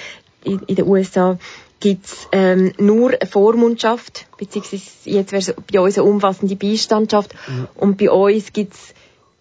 [0.45, 1.37] in, in den USA
[1.81, 7.35] gibt's ähm, nur eine Vormundschaft, beziehungsweise jetzt wäre es bei uns eine umfassende Beistandschaft.
[7.35, 7.69] Ja.
[7.75, 8.95] Und bei uns gibt's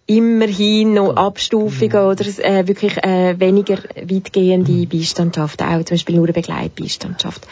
[0.08, 2.08] immerhin noch Abstufungen ja.
[2.08, 4.86] oder äh, wirklich äh, weniger weitgehende.
[4.86, 7.46] Beistandschaft, auch zum Beispiel nur eine Begleitbeistandschaft.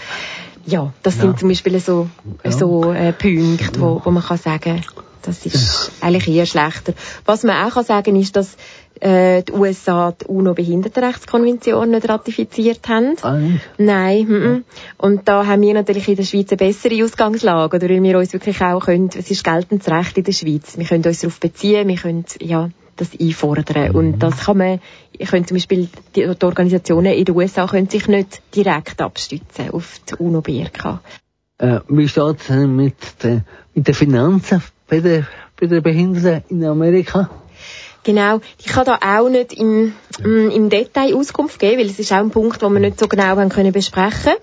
[0.67, 2.09] Ja, das sind zum Beispiel so,
[2.45, 4.83] so äh, Punkte, wo, wo man kann sagen,
[5.23, 6.93] das ist eigentlich eher schlechter.
[7.25, 8.57] Was man auch kann sagen ist, dass
[9.01, 13.17] äh, die USA die UNO-Behindertenrechtskonvention nicht ratifiziert haben.
[13.23, 13.61] Ah, nicht?
[13.79, 14.21] Nein.
[14.21, 14.63] M -m.
[14.99, 18.33] Und da haben wir natürlich in der Schweiz eine bessere Ausgangslage, oder weil wir uns
[18.33, 20.79] wirklich auch können, es ist geltendes Recht in der Schweiz.
[20.79, 23.91] Wir können uns darauf beziehen, wir können, ja, das einfordern.
[23.91, 23.95] Mhm.
[23.95, 24.81] Und das kann man,
[25.19, 29.71] ich könnte zum Beispiel, die, die, Organisationen in den USA können sich nicht direkt abstützen
[29.71, 31.01] auf die UNO-BRK.
[31.59, 35.27] Äh, wie steht es mit, den, mit den Finanzen bei den,
[35.59, 37.31] bei den Behinderten in Amerika?
[38.05, 38.41] Genau.
[38.59, 42.19] Ich kann da auch nicht im, mm, im Detail Auskunft geben, weil es ist auch
[42.19, 44.35] ein Punkt, den wir nicht so genau haben können besprechen.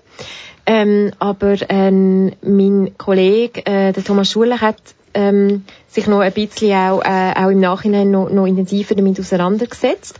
[0.66, 4.76] Ähm, aber ähm, mein Kollege, äh, der Thomas Schuler, hat
[5.14, 10.18] ähm, sich noch ein bisschen auch, äh, auch im Nachhinein noch, noch intensiver damit auseinandergesetzt.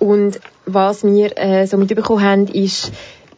[0.00, 2.90] Und was wir äh, so mitbekommen haben, ist,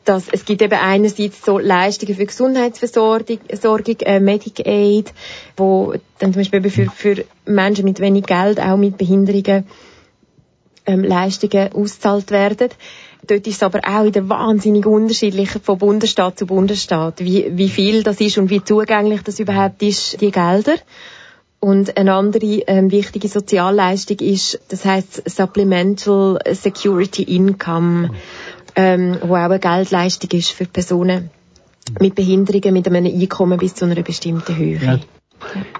[0.04, 3.38] dass es gibt eben einerseits so Leistungen für Gesundheitsversorgung,
[4.00, 5.12] äh, Medicaid,
[5.56, 9.66] wo dann zum Beispiel für, für Menschen mit wenig Geld, auch mit Behinderungen,
[10.86, 12.70] ähm, Leistungen auszahlt werden.
[13.24, 18.02] Dort ist es aber auch wieder wahnsinnig unterschiedlich von Bundesstaat zu Bundesstaat, wie, wie viel
[18.02, 20.76] das ist und wie zugänglich das überhaupt ist, die Gelder.
[21.62, 28.10] Und eine andere ähm, wichtige Sozialleistung ist, das heißt Supplemental Security Income
[28.76, 31.30] ähm, wo auch eine Geldleistung ist für Personen
[32.00, 34.78] mit Behinderungen mit einem Einkommen bis zu einer bestimmten Höhe.
[34.78, 34.98] Ja.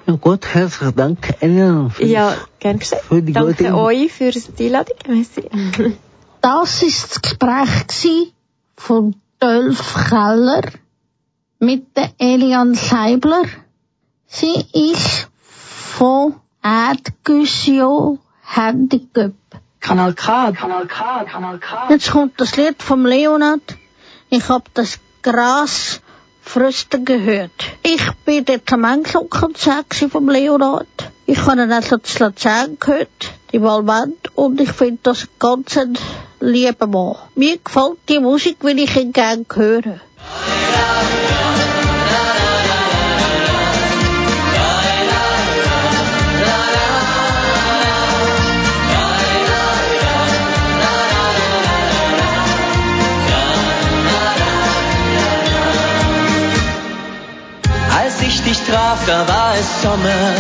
[0.07, 1.91] Ja, gut, herzlichen Dank, Ellen.
[1.91, 3.33] Für ja, gern geschehen.
[3.33, 3.75] Danke gute...
[3.77, 4.97] euch für die Einladung.
[5.07, 5.43] Merci.
[6.41, 8.33] Das war das Gespräch
[8.77, 10.63] von Dolph Keller
[11.61, 13.45] mit der Elian Seibler.
[14.27, 15.29] Sie ist
[15.93, 19.35] von Erdgüssio Handicap.
[19.81, 21.89] Kanal K, Kanal K, Kanal K.
[21.91, 23.77] Jetzt kommt das Lied vom Leonard.
[24.31, 26.01] Ich hab das Gras
[26.41, 27.53] frösten gehört.
[27.83, 31.11] Ich bin dort am Engelkonzert vom Leonard.
[31.27, 35.99] Ich habe ihn also zu Luzern gehört, die Valvent, und ich finde das ganz ein
[36.41, 37.17] lieber Mann.
[37.35, 40.01] Mir gefällt die Musik, weil ich ihn gerne höre.
[58.27, 60.35] Ich dich traf, da war es Sommer.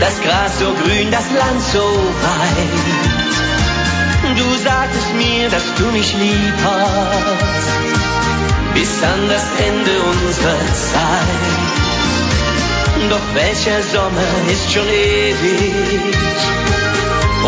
[0.00, 1.86] Das Gras so grün, das Land so
[2.26, 3.18] weit.
[4.36, 7.68] Du sagtest mir, dass du mich lieb hast,
[8.74, 11.68] bis an das Ende unserer Zeit.
[13.10, 16.16] Doch welcher Sommer ist schon ewig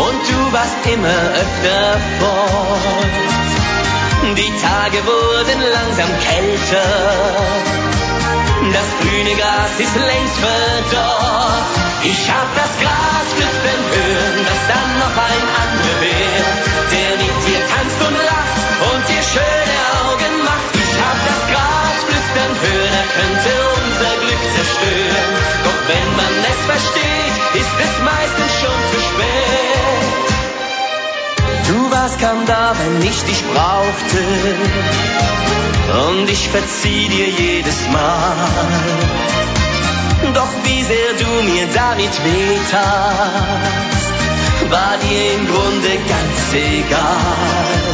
[0.07, 3.11] und du warst immer öfter fort.
[4.37, 7.80] Die Tage wurden langsam kälter
[8.69, 11.65] Das grüne Gras ist längst verdorrt.
[12.03, 16.45] Ich hab das Gras flüstern hören, dass dann noch ein anderer wär,
[16.93, 20.71] der mit dir tanzt und lacht und dir schöne Augen macht.
[20.77, 25.31] Ich hab das Gras flüstern hören, er könnte unser Glück zerstören.
[25.65, 29.40] Doch wenn man es versteht, ist es meistens schon zu spät.
[31.71, 34.17] Du warst kaum da, wenn ich dich brauchte.
[36.09, 38.35] Und ich verzieh dir jedes Mal.
[40.33, 44.11] Doch wie sehr du mir damit wehtatst,
[44.69, 47.87] war dir im Grunde ganz egal.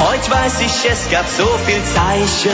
[0.00, 2.50] Heute weiß ich, es gab so viel Zeichen,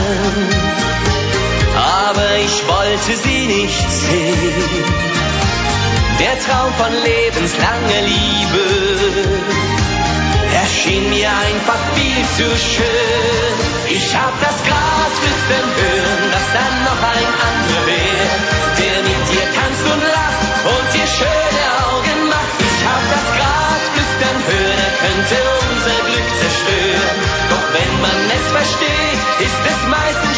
[1.75, 4.85] aber ich wollte sie nicht sehen.
[6.21, 9.52] Der Traum von lebenslanger Liebe
[10.73, 13.55] erschien mir einfach viel zu schön.
[13.89, 18.33] Ich hab das Gras flüstern hören, dass dann noch ein anderer wär,
[18.81, 20.41] der mit dir tanzt und lacht
[20.73, 22.57] und dir schöne Augen macht.
[22.57, 27.17] Ich hab das Gras flüstern hören, er könnte unser Glück zerstören.
[27.53, 30.32] Doch wenn man es versteht, ist es meistens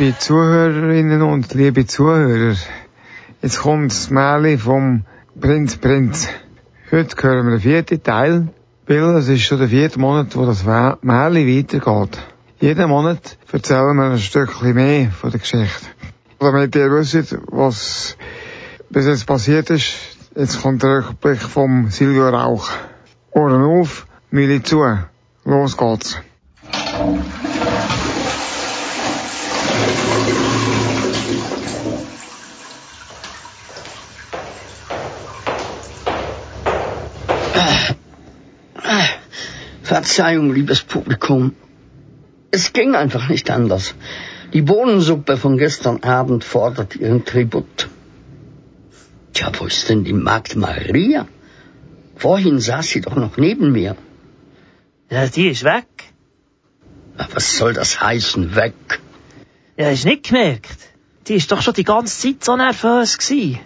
[0.00, 2.56] Liebe Zuhörerinnen und liebe Zuhörer,
[3.42, 5.04] jetzt kommt das Märchen vom
[5.38, 6.26] Prinz Prinz.
[6.90, 8.48] Heute hören wir den vierten Teil,
[8.86, 12.18] weil es ist schon der vierte Monat, wo das Märchen weitergeht.
[12.60, 15.84] Jeden Monat erzählen wir ein Stückchen mehr von der Geschichte.
[16.38, 18.16] Damit ihr wisst, was
[18.88, 19.92] bis jetzt passiert ist,
[20.34, 22.70] jetzt kommt der Rückblick vom Silvio Rauch.
[23.32, 24.82] Ohren auf, Mühle zu.
[25.44, 26.16] Los geht's.
[39.90, 41.56] Verzeihung, liebes Publikum.
[42.52, 43.94] Es ging einfach nicht anders.
[44.52, 47.88] Die Bohnensuppe von gestern Abend fordert ihren Tribut.
[49.32, 51.26] Tja, wo ist denn die Magd Maria?
[52.14, 53.96] Vorhin saß sie doch noch neben mir.
[55.10, 55.88] Ja, die ist weg.
[57.16, 59.00] Na, Was soll das heißen, weg?
[59.76, 60.78] Ja, hast nicht gemerkt?
[61.26, 63.58] Die ist doch schon die ganze Zeit so nervös gsi.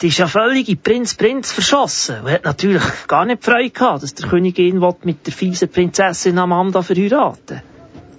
[0.00, 4.04] Die ist ja völlig in Prinz Prinz verschossen und hat natürlich gar nicht Freude gehabt,
[4.04, 7.62] dass der Königin mit der fiesen Prinzessin Amanda verheiraten.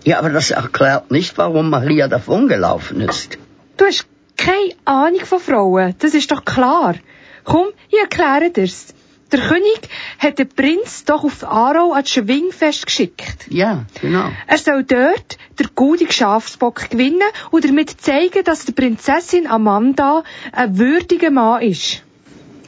[0.03, 3.37] Ja, aber das erklärt nicht, warum Maria davongelaufen ist.
[3.77, 6.95] Du hast keine Ahnung von Frauen, das ist doch klar.
[7.43, 8.93] Komm, ich erkläre dir's.
[9.31, 9.79] Der König
[10.17, 13.45] hat den Prinz doch auf Aarau ans Schwingfest geschickt.
[13.49, 14.31] Ja, genau.
[14.47, 17.21] Er soll dort den guten Schafsbock gewinnen
[17.51, 22.01] und damit zeigen, dass der Prinzessin Amanda ein würdiger Mann ist.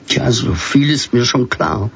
[0.08, 1.90] Tja, so viel ist mir schon klar.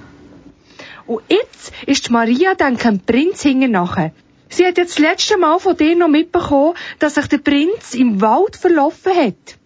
[1.05, 4.13] Und jetzt ist die Maria dann kein Prinz nachher.
[4.49, 8.21] Sie hat jetzt das letzte Mal von dir noch mitbekommen, dass sich der Prinz im
[8.21, 9.57] Wald verlaufen hat.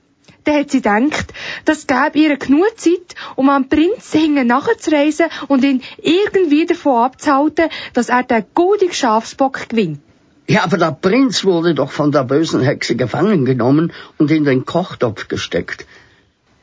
[0.49, 1.31] Dann hat sie gedacht,
[1.65, 7.69] das gäbe ihr genug Zeit, um am Prinz hinten nachzureisen und ihn irgendwie davon abzuhalten,
[7.93, 9.99] dass er den guten Schafsbock gewinnt.
[10.47, 14.65] Ja, aber der Prinz wurde doch von der bösen Hexe gefangen genommen und in den
[14.65, 15.85] Kochtopf gesteckt.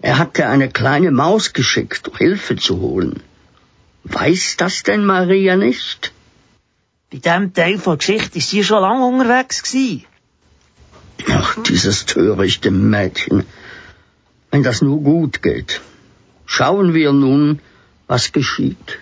[0.03, 3.23] Er hatte eine kleine Maus geschickt, um Hilfe zu holen.
[4.03, 6.13] Weiß das denn Maria nicht?
[7.13, 10.07] Bei diesem Teil der Geschichte ist sie schon lange unterwegs gewesen.
[11.29, 13.47] Ach, dieses törichte Mädchen.
[14.51, 15.81] Wenn das nur gut geht.
[16.47, 17.61] Schauen wir nun,
[18.07, 18.99] was geschieht.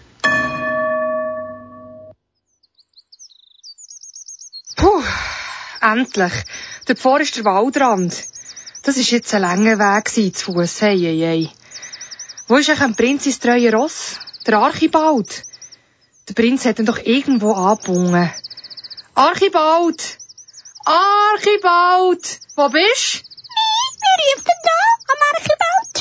[4.76, 5.02] Puh,
[5.80, 6.32] endlich.
[6.86, 8.14] Dort vor ist der Waldrand.
[8.82, 10.80] Das ist jetzt ein langer Weg zu Fuss.
[10.82, 11.50] Hey, hey, hey.
[12.48, 14.18] Wo ist eigentlich ein Prinz ins treue Ross?
[14.46, 15.44] Der Archibald.
[16.28, 18.30] Der Prinz hat ihn doch irgendwo angebunden.
[19.14, 20.18] Archibald!
[20.84, 22.40] Archibald!
[22.56, 23.24] Wo bist
[24.04, 24.78] Wer ruft denn da
[25.12, 25.94] am Archibald?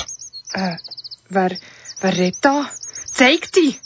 [0.53, 0.77] Äh,
[1.29, 1.57] wer,
[2.01, 2.69] wer redet da?
[3.13, 3.79] Zeig dich!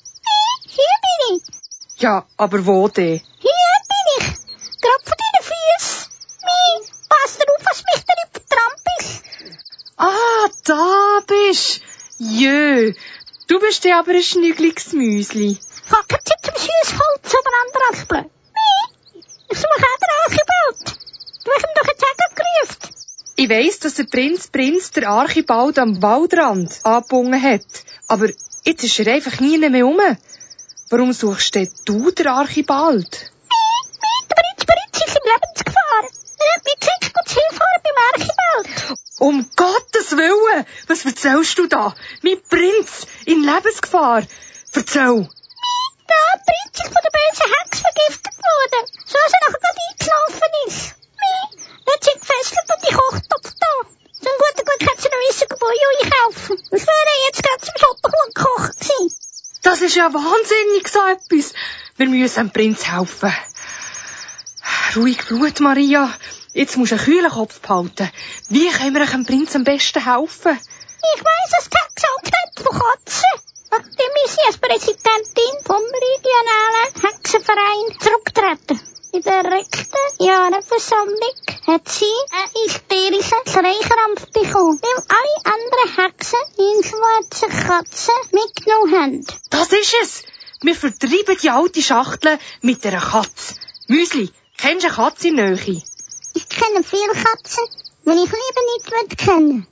[0.66, 2.02] Hier bin ich.
[2.02, 3.22] Ja, aber wo denn?
[3.40, 4.26] Hier bin ich.
[4.82, 6.12] Grad vor deinen Füßen.
[6.44, 9.24] Mi, pass auf, was mich da nicht vertrampelst.
[9.98, 11.82] Ah, da bist.
[12.20, 12.94] Jö,
[13.48, 15.58] du bist ja aber ein schnügliges Müsli.
[15.90, 18.30] Keine Zeit zum Süßholz umeinander raspeln.
[18.56, 21.00] Mi, ich suche auch den Archibald.
[21.46, 22.94] Du hast ihm doch jetzt auch gerufen.
[23.40, 27.62] Ich weiss, dass der Prinz Prinz der Archibald am Waldrand angebunden hat.
[28.08, 28.30] Aber
[28.66, 30.00] jetzt ist er einfach nie mehr um.
[30.90, 33.12] Warum suchst denn du den Archibald?
[33.12, 36.02] Der Prinz Prinz ist in Lebensgefahr.
[36.02, 39.00] Mir gesagt, gut hinfahren beim Archibald.
[39.20, 40.66] Um Gottes Willen!
[40.88, 41.94] Was erzählst du da?
[42.24, 44.24] Mein Prinz in Lebensgefahr!
[44.74, 45.30] Erzähl!
[46.10, 48.88] Der Prinz ist von der bösen Hex vergiftet worden.
[49.06, 51.07] So dass er nachher eingelaufen ist.
[51.28, 53.74] Mi, hat sie gefesselt und die Kochtopf da.
[54.24, 56.58] Zum guten Glück hat sie noch wissen, wo ich einkaufen.
[56.72, 59.16] Das wäre jetzt gerade zum Schottenhuhn gekocht gewesen.
[59.64, 61.54] Das ist ja wahnsinnig so etwas.
[61.98, 63.34] Wir müssen dem Prinz helfen.
[64.96, 66.14] Ruhig Blut, Maria.
[66.54, 68.10] Jetzt musst du einen kühlen Kopf behalten.
[68.50, 70.58] Wie können wir dem Prinz am besten helfen?
[71.16, 73.42] Ich weiss, es hat Gesundheit von Katzen.
[73.70, 78.87] Nachdem ist sie als Präsidentin vom regionalen Hexenverein zurückgetreten.
[79.18, 81.34] In der rechten Jahresversammlung
[81.66, 89.28] hat sie einen hysterischen Schreikrampf bekommen, weil alle anderen Hexen in schwarze Katzen mitgenommen haben.
[89.50, 90.22] Das ist es.
[90.62, 93.56] Wir vertreiben die alte Schachtel mit einer Katze.
[93.88, 95.82] Müsli, kennst du eine Katze in Nähe?
[96.36, 97.66] Ich kenne viele Katzen,
[98.06, 99.68] die ich lieber nicht will kennen.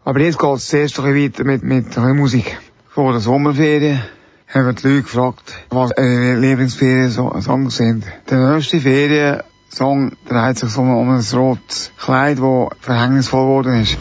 [0.04, 2.56] Aber jetzt geht's zuerst ein weiter mit, mit Musik.
[2.88, 4.00] Vor der Sommerferien
[4.48, 8.06] haben die Leute gefragt, was ihre Lieblingsferien-Songs sind.
[8.30, 13.98] Der nächste Feriensong dreht sich um ein rotes Kleid, das verhängnisvoll geworden ist.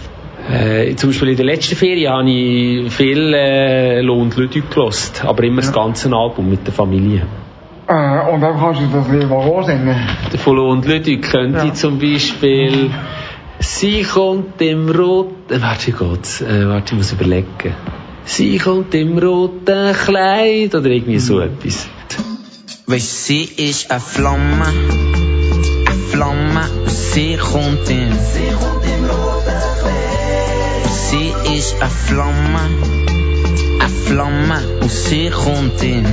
[0.50, 5.44] Äh, zum Beispiel in der letzten Ferie habe ich viel äh, Lohnt Ludwig gelost, aber
[5.44, 7.26] immer das ganze Album mit der Familie.
[7.88, 9.96] Äh, und dann kannst du das mal vorsingen.
[10.32, 12.92] Der von Lohnt Ludwig könnte zum Beispiel
[13.60, 15.54] Sie kommt im roten...
[15.54, 17.74] Äh, warte, Gott, äh, warte, ich muss überlegen.
[18.26, 21.88] Sie kommt im roten Kleid oder irgendwie so etwas.
[22.88, 28.12] Wees, sie is een vlam, een vlam Flamme und sie kommt in.
[28.12, 28.52] Sie
[31.58, 32.70] ist eine Flamme,
[33.80, 34.80] eine Flamme.
[34.82, 36.06] Und sie kommt in.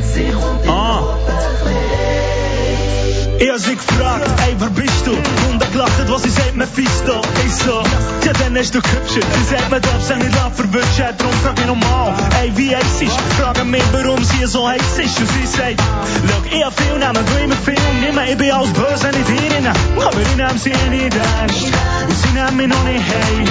[3.43, 5.11] Ich hab sie gefragt, ey, wer bist du?
[5.11, 7.21] Und er was ich sagt, Mephisto.
[7.45, 7.83] Ich so,
[8.25, 9.21] ja, dann hast du gehübscher.
[9.35, 13.03] Sie sagt, man darf sich nicht lang verwünschen, darum frag ich nochmal, ey, wie heiß
[13.03, 13.21] ist?
[13.41, 15.19] Fragen mich, warum sie so heiß ist.
[15.19, 15.83] Und sie sagt,
[16.29, 19.67] schau, ich hab viel Namen, du immer viel nehmen, ich bin alles böse, nicht ihnen.
[19.67, 21.65] Aber ich nehm sie nicht ernst.
[22.07, 23.45] Und sie nehmen mich noch nicht hey.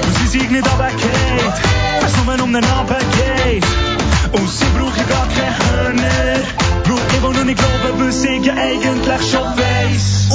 [0.00, 1.54] Und sie sieht nicht runtergeht,
[2.00, 3.04] weil's nur um den Abend
[3.44, 3.95] geht.
[4.32, 6.42] Und sie braucht ja gar keine Hörner.
[6.84, 10.28] Weil ich will nur nicht glauben, was ich ja eigentlich schon weiss.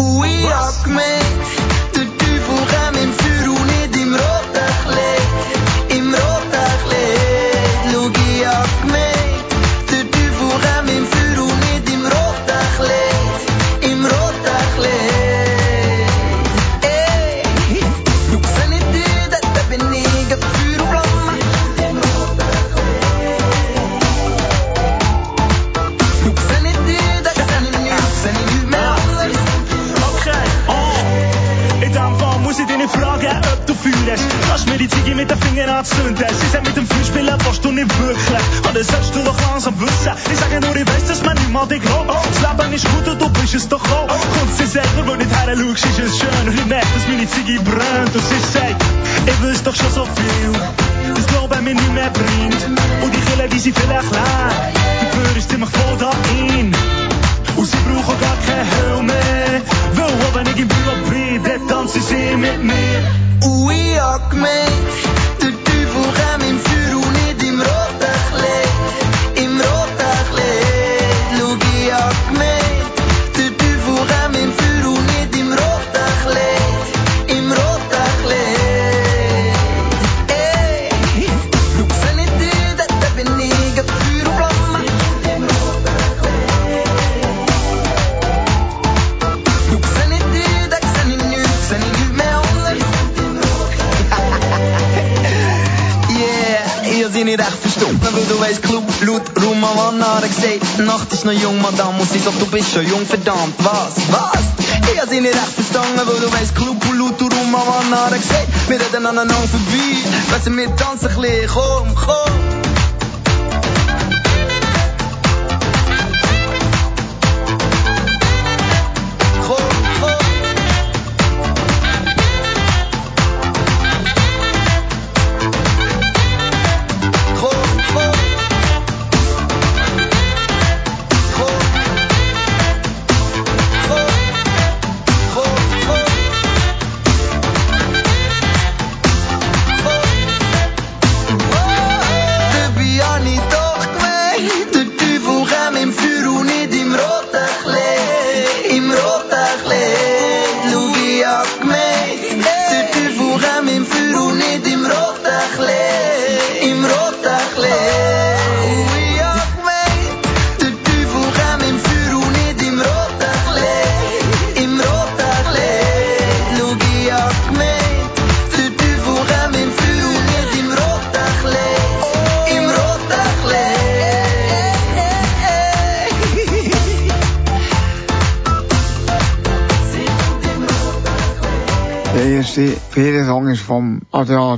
[101.21, 103.95] Gesagt, Nacht ist noch jung, Madame, und sie sagt, du bist schon jung, verdammt, was,
[104.11, 104.91] was?
[104.93, 108.79] Ihr seid nicht echt verstanden, weil du weißt, Club, Blut, Rum am Anhaar gesagt, wir
[108.79, 109.97] reden aneinander vorbei,
[110.31, 112.40] weißt du, wir tanzen ein bisschen, komm, komm.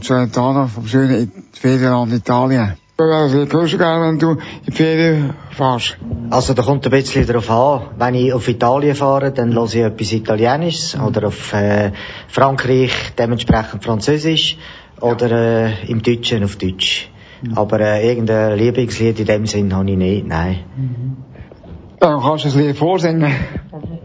[0.03, 2.73] Celentano, vom schönen Ferienland Italien.
[2.97, 5.97] Also, ich gerne, wenn du in die Ferien fährst.
[6.29, 7.81] Also, da kommt ein bisschen darauf an.
[7.97, 10.95] Wenn ich auf Italien fahre, dann höre ich etwas Italienisches.
[10.99, 11.91] Oder auf äh,
[12.27, 14.57] Frankreich dementsprechend Französisch.
[15.01, 17.09] Oder äh, im Deutschen auf Deutsch.
[17.55, 20.59] Aber äh, irgendein Lieblingslied in dem Sinn habe ich nicht, nein.
[21.99, 23.31] Dann kannst du ein Lied vorsingen.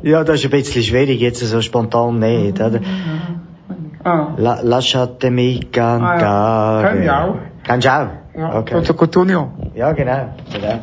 [0.02, 2.80] Ja, das ist ein bisschen schwierig, jetzt so spontan nicht, oder?
[4.08, 4.34] Ah.
[4.38, 6.88] La, lasciatemi cantare.
[6.88, 7.34] Kenn ich auch.
[7.64, 8.08] Kennst du auch?
[8.38, 8.74] Ja, Okay.
[8.74, 9.52] Toto Cotugno.
[9.74, 10.34] Ja, genau.
[10.52, 10.78] genau.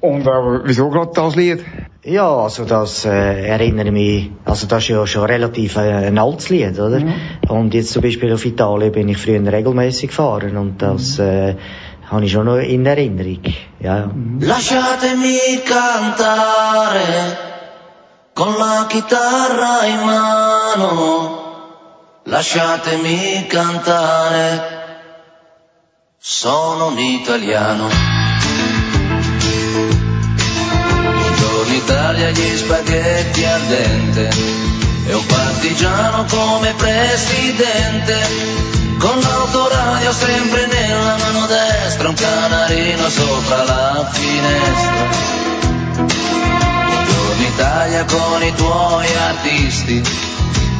[0.00, 1.64] Und äh, wieso gerade das Lied?
[2.04, 6.48] Ja, also das äh, erinnere mich, also das ist ja schon relativ äh, ein altes
[6.50, 7.02] Lied, oder?
[7.48, 11.54] Und jetzt zum Beispiel auf Italien bin ich früher regelmäßig gefahren und das äh,
[12.10, 13.42] habe ich schon noch in Erinnerung.
[13.80, 14.10] Ja, ja.
[14.40, 17.36] Lasciatemi cantare
[18.34, 21.35] con la chitarra in mano.
[22.28, 24.60] Lasciatemi cantare,
[26.18, 27.88] sono un italiano.
[31.14, 34.28] Buongiorno Italia, gli spaghetti al dente
[35.06, 38.18] e un partigiano come presidente,
[38.98, 45.06] con l'autoradio sempre nella mano destra, un canarino sopra la finestra.
[47.04, 50.02] Buongiorno Italia con i tuoi artisti,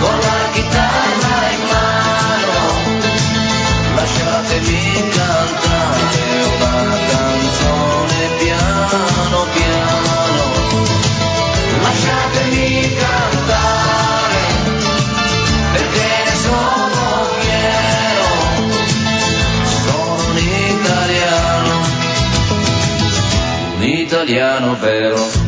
[0.00, 2.56] con la chitarra in mano,
[3.94, 6.24] lasciatemi cantare
[6.56, 10.42] una canzone piano piano,
[11.82, 14.42] lasciatemi cantare
[15.72, 17.02] perché ne sono
[17.40, 18.28] fiero,
[19.82, 21.72] sono italiano,
[23.76, 25.47] un italiano vero.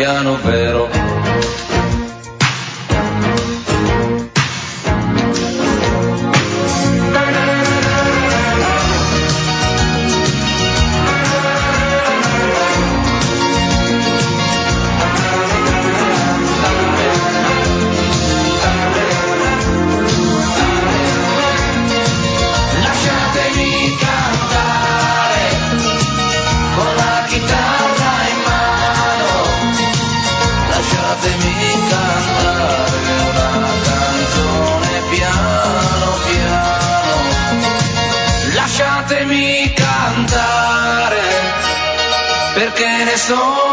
[0.00, 0.99] italiano vero.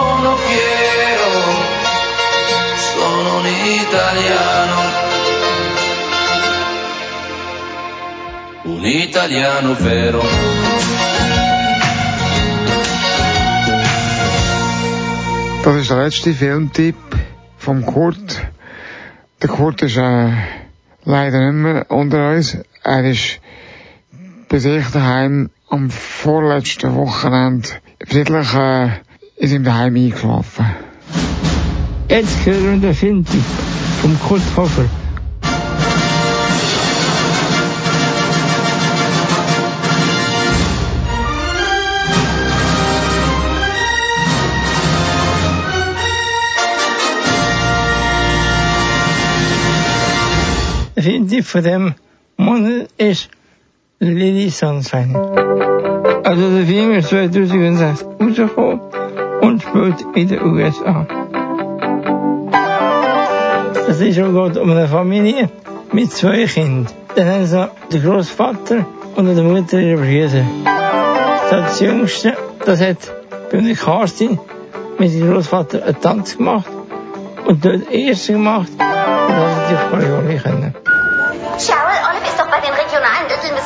[0.08, 1.32] Sono fiero,
[2.76, 5.06] sono un italiano.
[8.64, 10.22] un italiano vero.
[15.64, 16.96] Das ist der letzte Filmtipp
[17.58, 18.42] vom Kurt.
[19.42, 20.32] Der Kurt ist äh,
[21.06, 22.58] leider nicht mehr unter uns.
[22.84, 23.40] Er ist
[24.50, 27.70] bei sich daheim am vorletzten Wochenende
[28.06, 28.90] friedlich äh,
[29.38, 30.66] in seinem Daheim eingeschlafen.
[32.10, 33.44] Jetzt hören wir den Filmtipp
[34.02, 34.86] vom Kurt Hofer.
[50.96, 51.94] Der Filmtipp von dem
[52.38, 53.30] Monat ist
[54.00, 55.14] Lily Sunshine.
[56.24, 58.97] Also der Film ist 2006 rausgekommen
[59.42, 61.06] und spielt in den USA.
[63.88, 65.50] Es ist auch geht um eine Familie
[65.92, 66.88] mit zwei Kindern.
[67.16, 68.86] Dann haben sie den Großvater
[69.16, 70.46] und die Mutter ihrer Brüder.
[71.50, 72.34] Das Jüngste,
[72.66, 72.98] das hat
[73.52, 74.40] bei der Kerstin
[74.98, 76.70] mit dem Großvater einen Tanz gemacht
[77.46, 80.74] und dort den ersten gemacht und das hat die können.
[81.58, 81.87] Olive ist doch bei den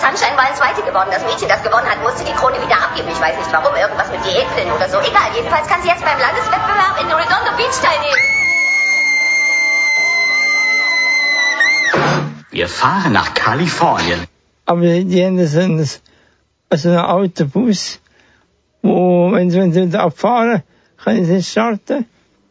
[0.01, 1.09] Miss Sunshine Wahlen Zweite geworden.
[1.11, 3.07] Das Mädchen, das gewonnen hat, musste die Krone wieder abgeben.
[3.09, 4.97] Ich weiß nicht warum, irgendwas mit Diätpillen oder so.
[4.97, 8.23] Egal, jedenfalls kann sie jetzt beim Landeswettbewerb in Redondo Beach teilnehmen.
[12.49, 14.25] Wir fahren nach Kalifornien.
[14.65, 17.99] Aber die haben so einen, so einen alten Bus,
[18.81, 20.63] wo, wenn sie, wenn sie da abfahren,
[20.97, 22.07] können sie nicht starten.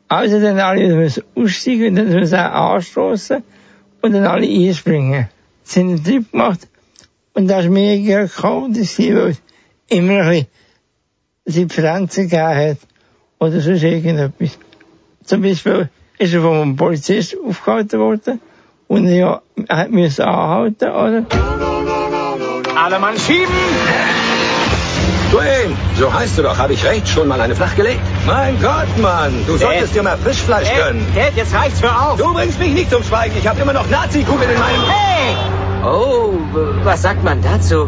[0.08, 3.42] Also dann alle müssen aussteigen und dann müssen sie auch anstoßen
[4.02, 5.28] und dann alle einspringen.
[5.64, 6.69] Sie haben einen Trip gemacht
[7.34, 9.42] und da ist mega kalt, das war, weil es
[9.88, 10.46] immer ein
[11.44, 12.78] bisschen Pflanzen gegeben hat
[13.38, 14.58] oder sonst irgendetwas.
[15.24, 18.40] Zum Beispiel ist er von einem Polizist aufgehalten worden
[18.88, 21.26] und er hat müssen anhalten, oder?
[22.76, 23.54] Alle Mann schieben!
[25.30, 26.58] Dwayne, so heißt du doch.
[26.58, 27.08] Habe ich recht?
[27.08, 28.00] Schon mal eine flach gelegt?
[28.26, 29.32] Mein Gott, Mann.
[29.46, 31.06] Du solltest dir mal Frischfleisch gönnen.
[31.14, 32.18] Dad, jetzt reicht's für auf.
[32.18, 33.36] Du bringst mich nicht zum Schweigen.
[33.38, 34.82] Ich habe immer noch Nazi-Kugeln in meinem...
[34.88, 35.59] Hey!
[35.82, 36.34] Oh,
[36.84, 37.86] was sagt man dazu?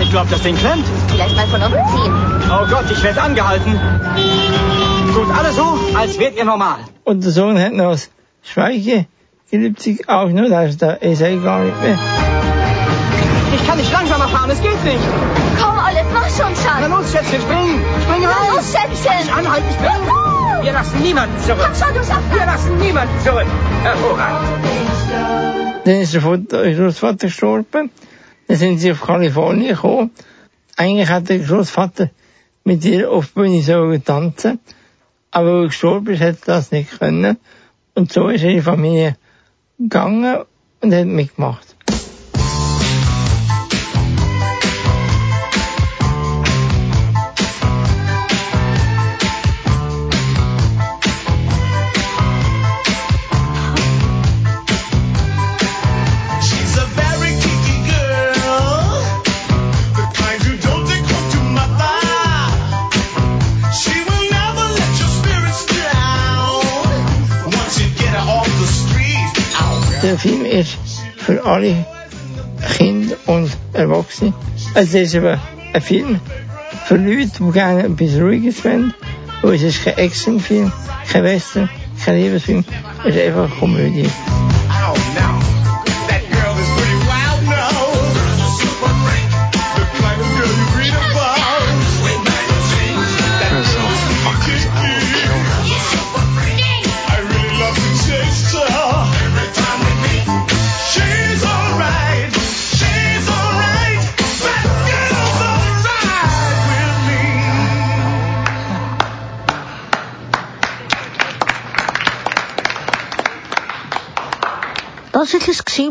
[0.00, 0.84] Ich glaube, das Ding klemmt.
[1.08, 2.12] Vielleicht mal von unten ziehen.
[2.50, 3.78] Oh Gott, ich werde angehalten.
[5.14, 6.78] Tut alles so, als wärt ihr normal.
[7.04, 8.10] Und der Sohn hat noch das
[8.42, 11.98] Schweigegelübde aufgenommen, da ist der Esai gar nicht mehr.
[13.54, 14.98] Ich kann nicht langsamer fahren, es geht nicht.
[15.60, 16.80] Komm, Olive, mach schon, Schatz.
[16.80, 17.80] Na los, Schätzchen, spring.
[18.02, 18.54] Spring Na rein.
[18.54, 19.18] los, Schätzchen.
[19.18, 20.27] Nicht anhalten, spring.
[20.62, 21.60] Wir lassen niemanden zurück.
[21.62, 23.46] Komm schon, du schaffst Wir lassen niemanden zurück.
[23.82, 24.48] Hervorragend.
[25.84, 27.90] Dann ist der Vater, Großvater gestorben.
[28.48, 30.10] Dann sind sie auf Kalifornien gekommen.
[30.76, 32.10] Eigentlich hat der Großvater
[32.64, 34.58] mit ihr auf die Bühne sollen tanzen.
[35.30, 37.38] Aber weil er gestorben ist, hat er das nicht können.
[37.94, 39.16] Und so ist ihre Familie
[39.78, 40.38] gegangen
[40.80, 41.67] und hat mitgemacht.
[70.02, 70.76] Der Film ist
[71.16, 71.86] für alle
[72.76, 74.32] Kinder und Erwachsene.
[74.74, 75.38] Es ist aber
[75.72, 76.20] ein Film
[76.86, 78.94] für Leute, die gerne etwas Ruhiges wollen.
[79.42, 80.72] Und es ist kein Actionfilm,
[81.10, 81.68] kein Western,
[82.04, 82.64] kein Liebesfilm.
[83.04, 84.08] Es ist einfach Komödie.
[85.18, 85.57] that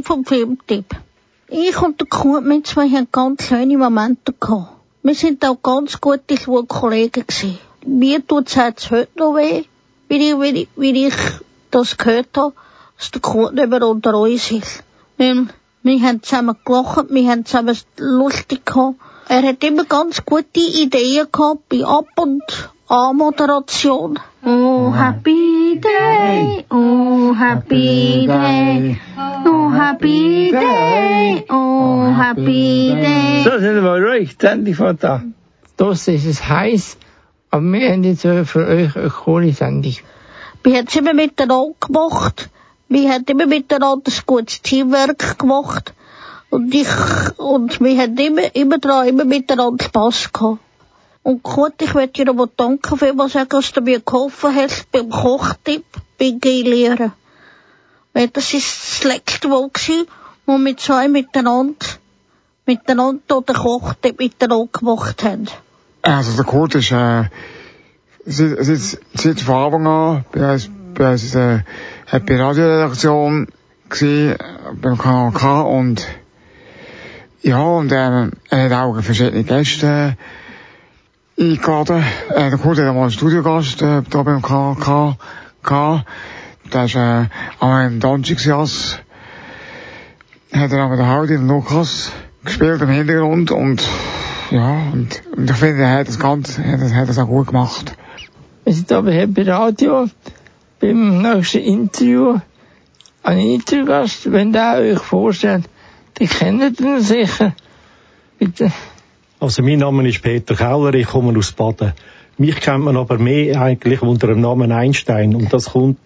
[0.08, 0.95] vom Filmtipp.
[1.49, 4.72] Ich und der Kuhmitz, wir haben ganz schöne Momente gehabt.
[5.03, 7.60] Wir sind auch ganz gute Schulkollegen gewesen.
[7.86, 9.66] Mir tut's jetzt heute noch weh,
[10.08, 11.14] wie ich, wie ich, wie ich
[11.72, 12.53] das gehört habe,
[12.97, 14.84] dass der Kuh nicht mehr unter uns ist.
[15.18, 15.47] Weil
[15.84, 18.95] wir haben zusammen gelacht, wir haben zusammen lustig gehabt.
[19.28, 22.43] Er hat immer ganz gute Ideen gehabt bei Ab- und
[22.89, 24.17] Anmoderation.
[24.45, 28.97] Oh, happy day, oh, happy day,
[29.45, 33.43] oh, happy day, oh, happy day.
[33.43, 35.21] So, sind wir ruhig, endlich von da.
[35.75, 36.97] Das ist es heiß,
[37.51, 39.95] aber wir haben jetzt für euch eine coole Sendung.
[40.63, 42.49] Wir haben es immer miteinander gemacht.
[42.88, 45.93] Wir haben immer miteinander ein gutes Teamwork gemacht.
[46.49, 46.88] Und ich,
[47.35, 50.59] und wir haben immer, immer dran, immer miteinander Spass gehabt.
[51.28, 55.09] Und gut, ich möchte dir nochmal danken vielmals sagen, dass du mir geholfen hast beim
[55.09, 55.84] Kochtipp,
[56.17, 57.11] beim Geilieren.
[58.13, 60.07] Weil das ist das letzte Mal gewesen,
[60.45, 61.86] wo wir zwei miteinander,
[62.65, 65.47] miteinander den Kochtipp miteinander gemacht haben.
[66.01, 67.25] Also der Kurt ist äh,
[68.25, 71.59] seit, seit, seit von Anfang an bei uns, bei uns äh,
[72.09, 73.47] bei der Radioredaktion
[73.89, 74.38] gewesen,
[74.82, 76.07] beim Kanal K und
[77.41, 80.15] ja, und ähm, er hat auch verschiedene Gäste
[81.39, 82.03] eingeladen.
[82.29, 85.17] Der Kurt hat einmal einen Studiogast äh, da beim Kanal K
[85.63, 86.05] gehabt.
[86.73, 87.25] Der ist äh,
[87.59, 88.99] einmal im Donchixias
[90.53, 92.11] hat er auch mit der Haudi und Lukas
[92.43, 93.88] gespielt im Hintergrund und
[94.49, 97.47] ja, und, und ich finde, er hat das Ganze, er hat hat das auch gut
[97.47, 97.93] gemacht.
[98.63, 100.07] Wir sind hier bei Radio,
[100.79, 102.39] beim nächsten Interview,
[103.23, 105.65] ein Interviewgast, wenn der euch vorstellt,
[106.17, 107.53] die kennt ihn sicher.
[108.39, 108.71] Bitte.
[109.39, 111.93] Also mein Name ist Peter Keller, ich komme aus Baden.
[112.39, 115.99] Mich kennt man aber mehr eigentlich unter dem Namen Einstein und das kommt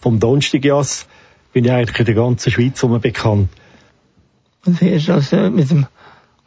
[0.00, 1.06] vom Donnerstagjas,
[1.52, 3.50] bin ich eigentlich in der ganzen Schweiz herum bekannt.
[4.64, 5.86] Und wie ist das äh, mit dem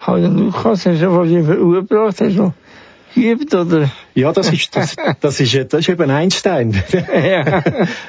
[0.06, 0.88] Hausen Lukas?
[0.88, 2.20] Hast du was übergebracht?
[2.20, 2.54] Hast du
[3.14, 3.92] geübt, oder?
[4.16, 6.72] Ja, das ist, das, das ist, das ist eben Einstein.
[6.92, 7.62] ja.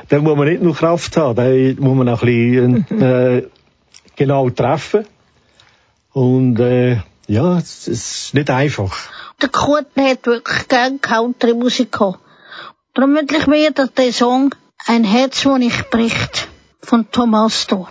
[0.09, 3.43] da muss man nicht nur Kraft haben, da muss man auch ein bisschen, äh,
[4.17, 5.05] genau treffen.
[6.15, 6.97] Und, äh,
[7.27, 8.97] ja, es ist nicht einfach.
[9.41, 12.19] Der Kurt hat wirklich gern Country-Musik gehabt.
[12.95, 14.55] Darum wünsche ich mir, dass der Song
[14.87, 16.49] ein Herz, wo nicht bricht,
[16.83, 17.89] von Thomas Thor.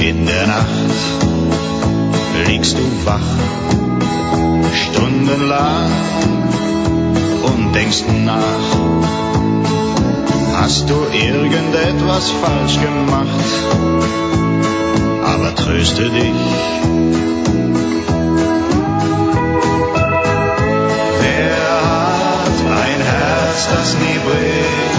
[0.00, 0.68] In der Nacht
[2.46, 3.20] liegst du wach,
[4.72, 6.69] stundenlang
[7.70, 8.66] und denkst nach.
[10.60, 13.44] Hast du irgendetwas falsch gemacht?
[15.24, 16.40] Aber tröste dich.
[21.20, 21.62] Wer
[22.42, 24.90] hat ein Herz, das nie bricht,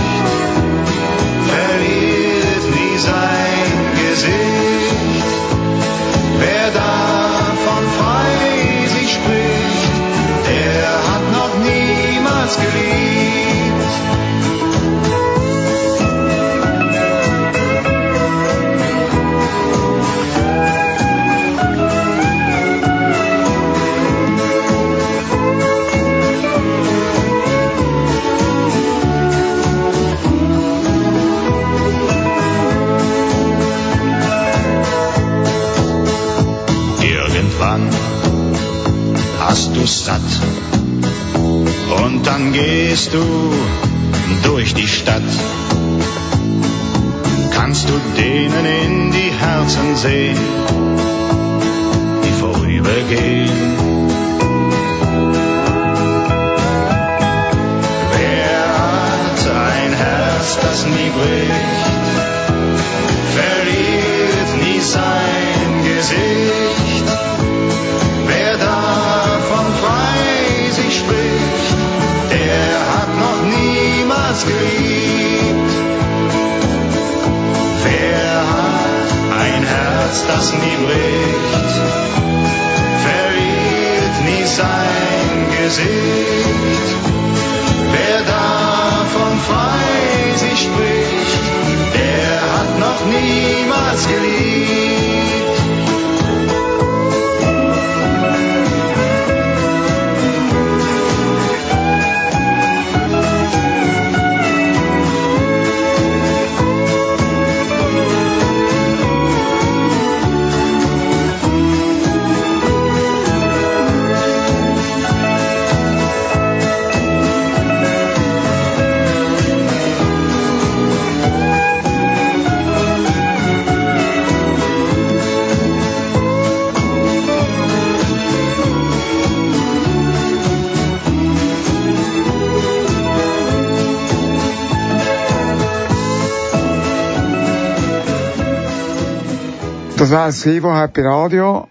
[140.11, 141.69] Das war das Vivo Happy Radio.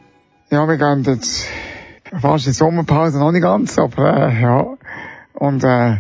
[0.49, 1.47] Ja, wir gehen jetzt
[2.23, 4.79] fast in die Sommerpause, noch nicht ganz, aber äh, ja.
[5.35, 5.97] Und äh,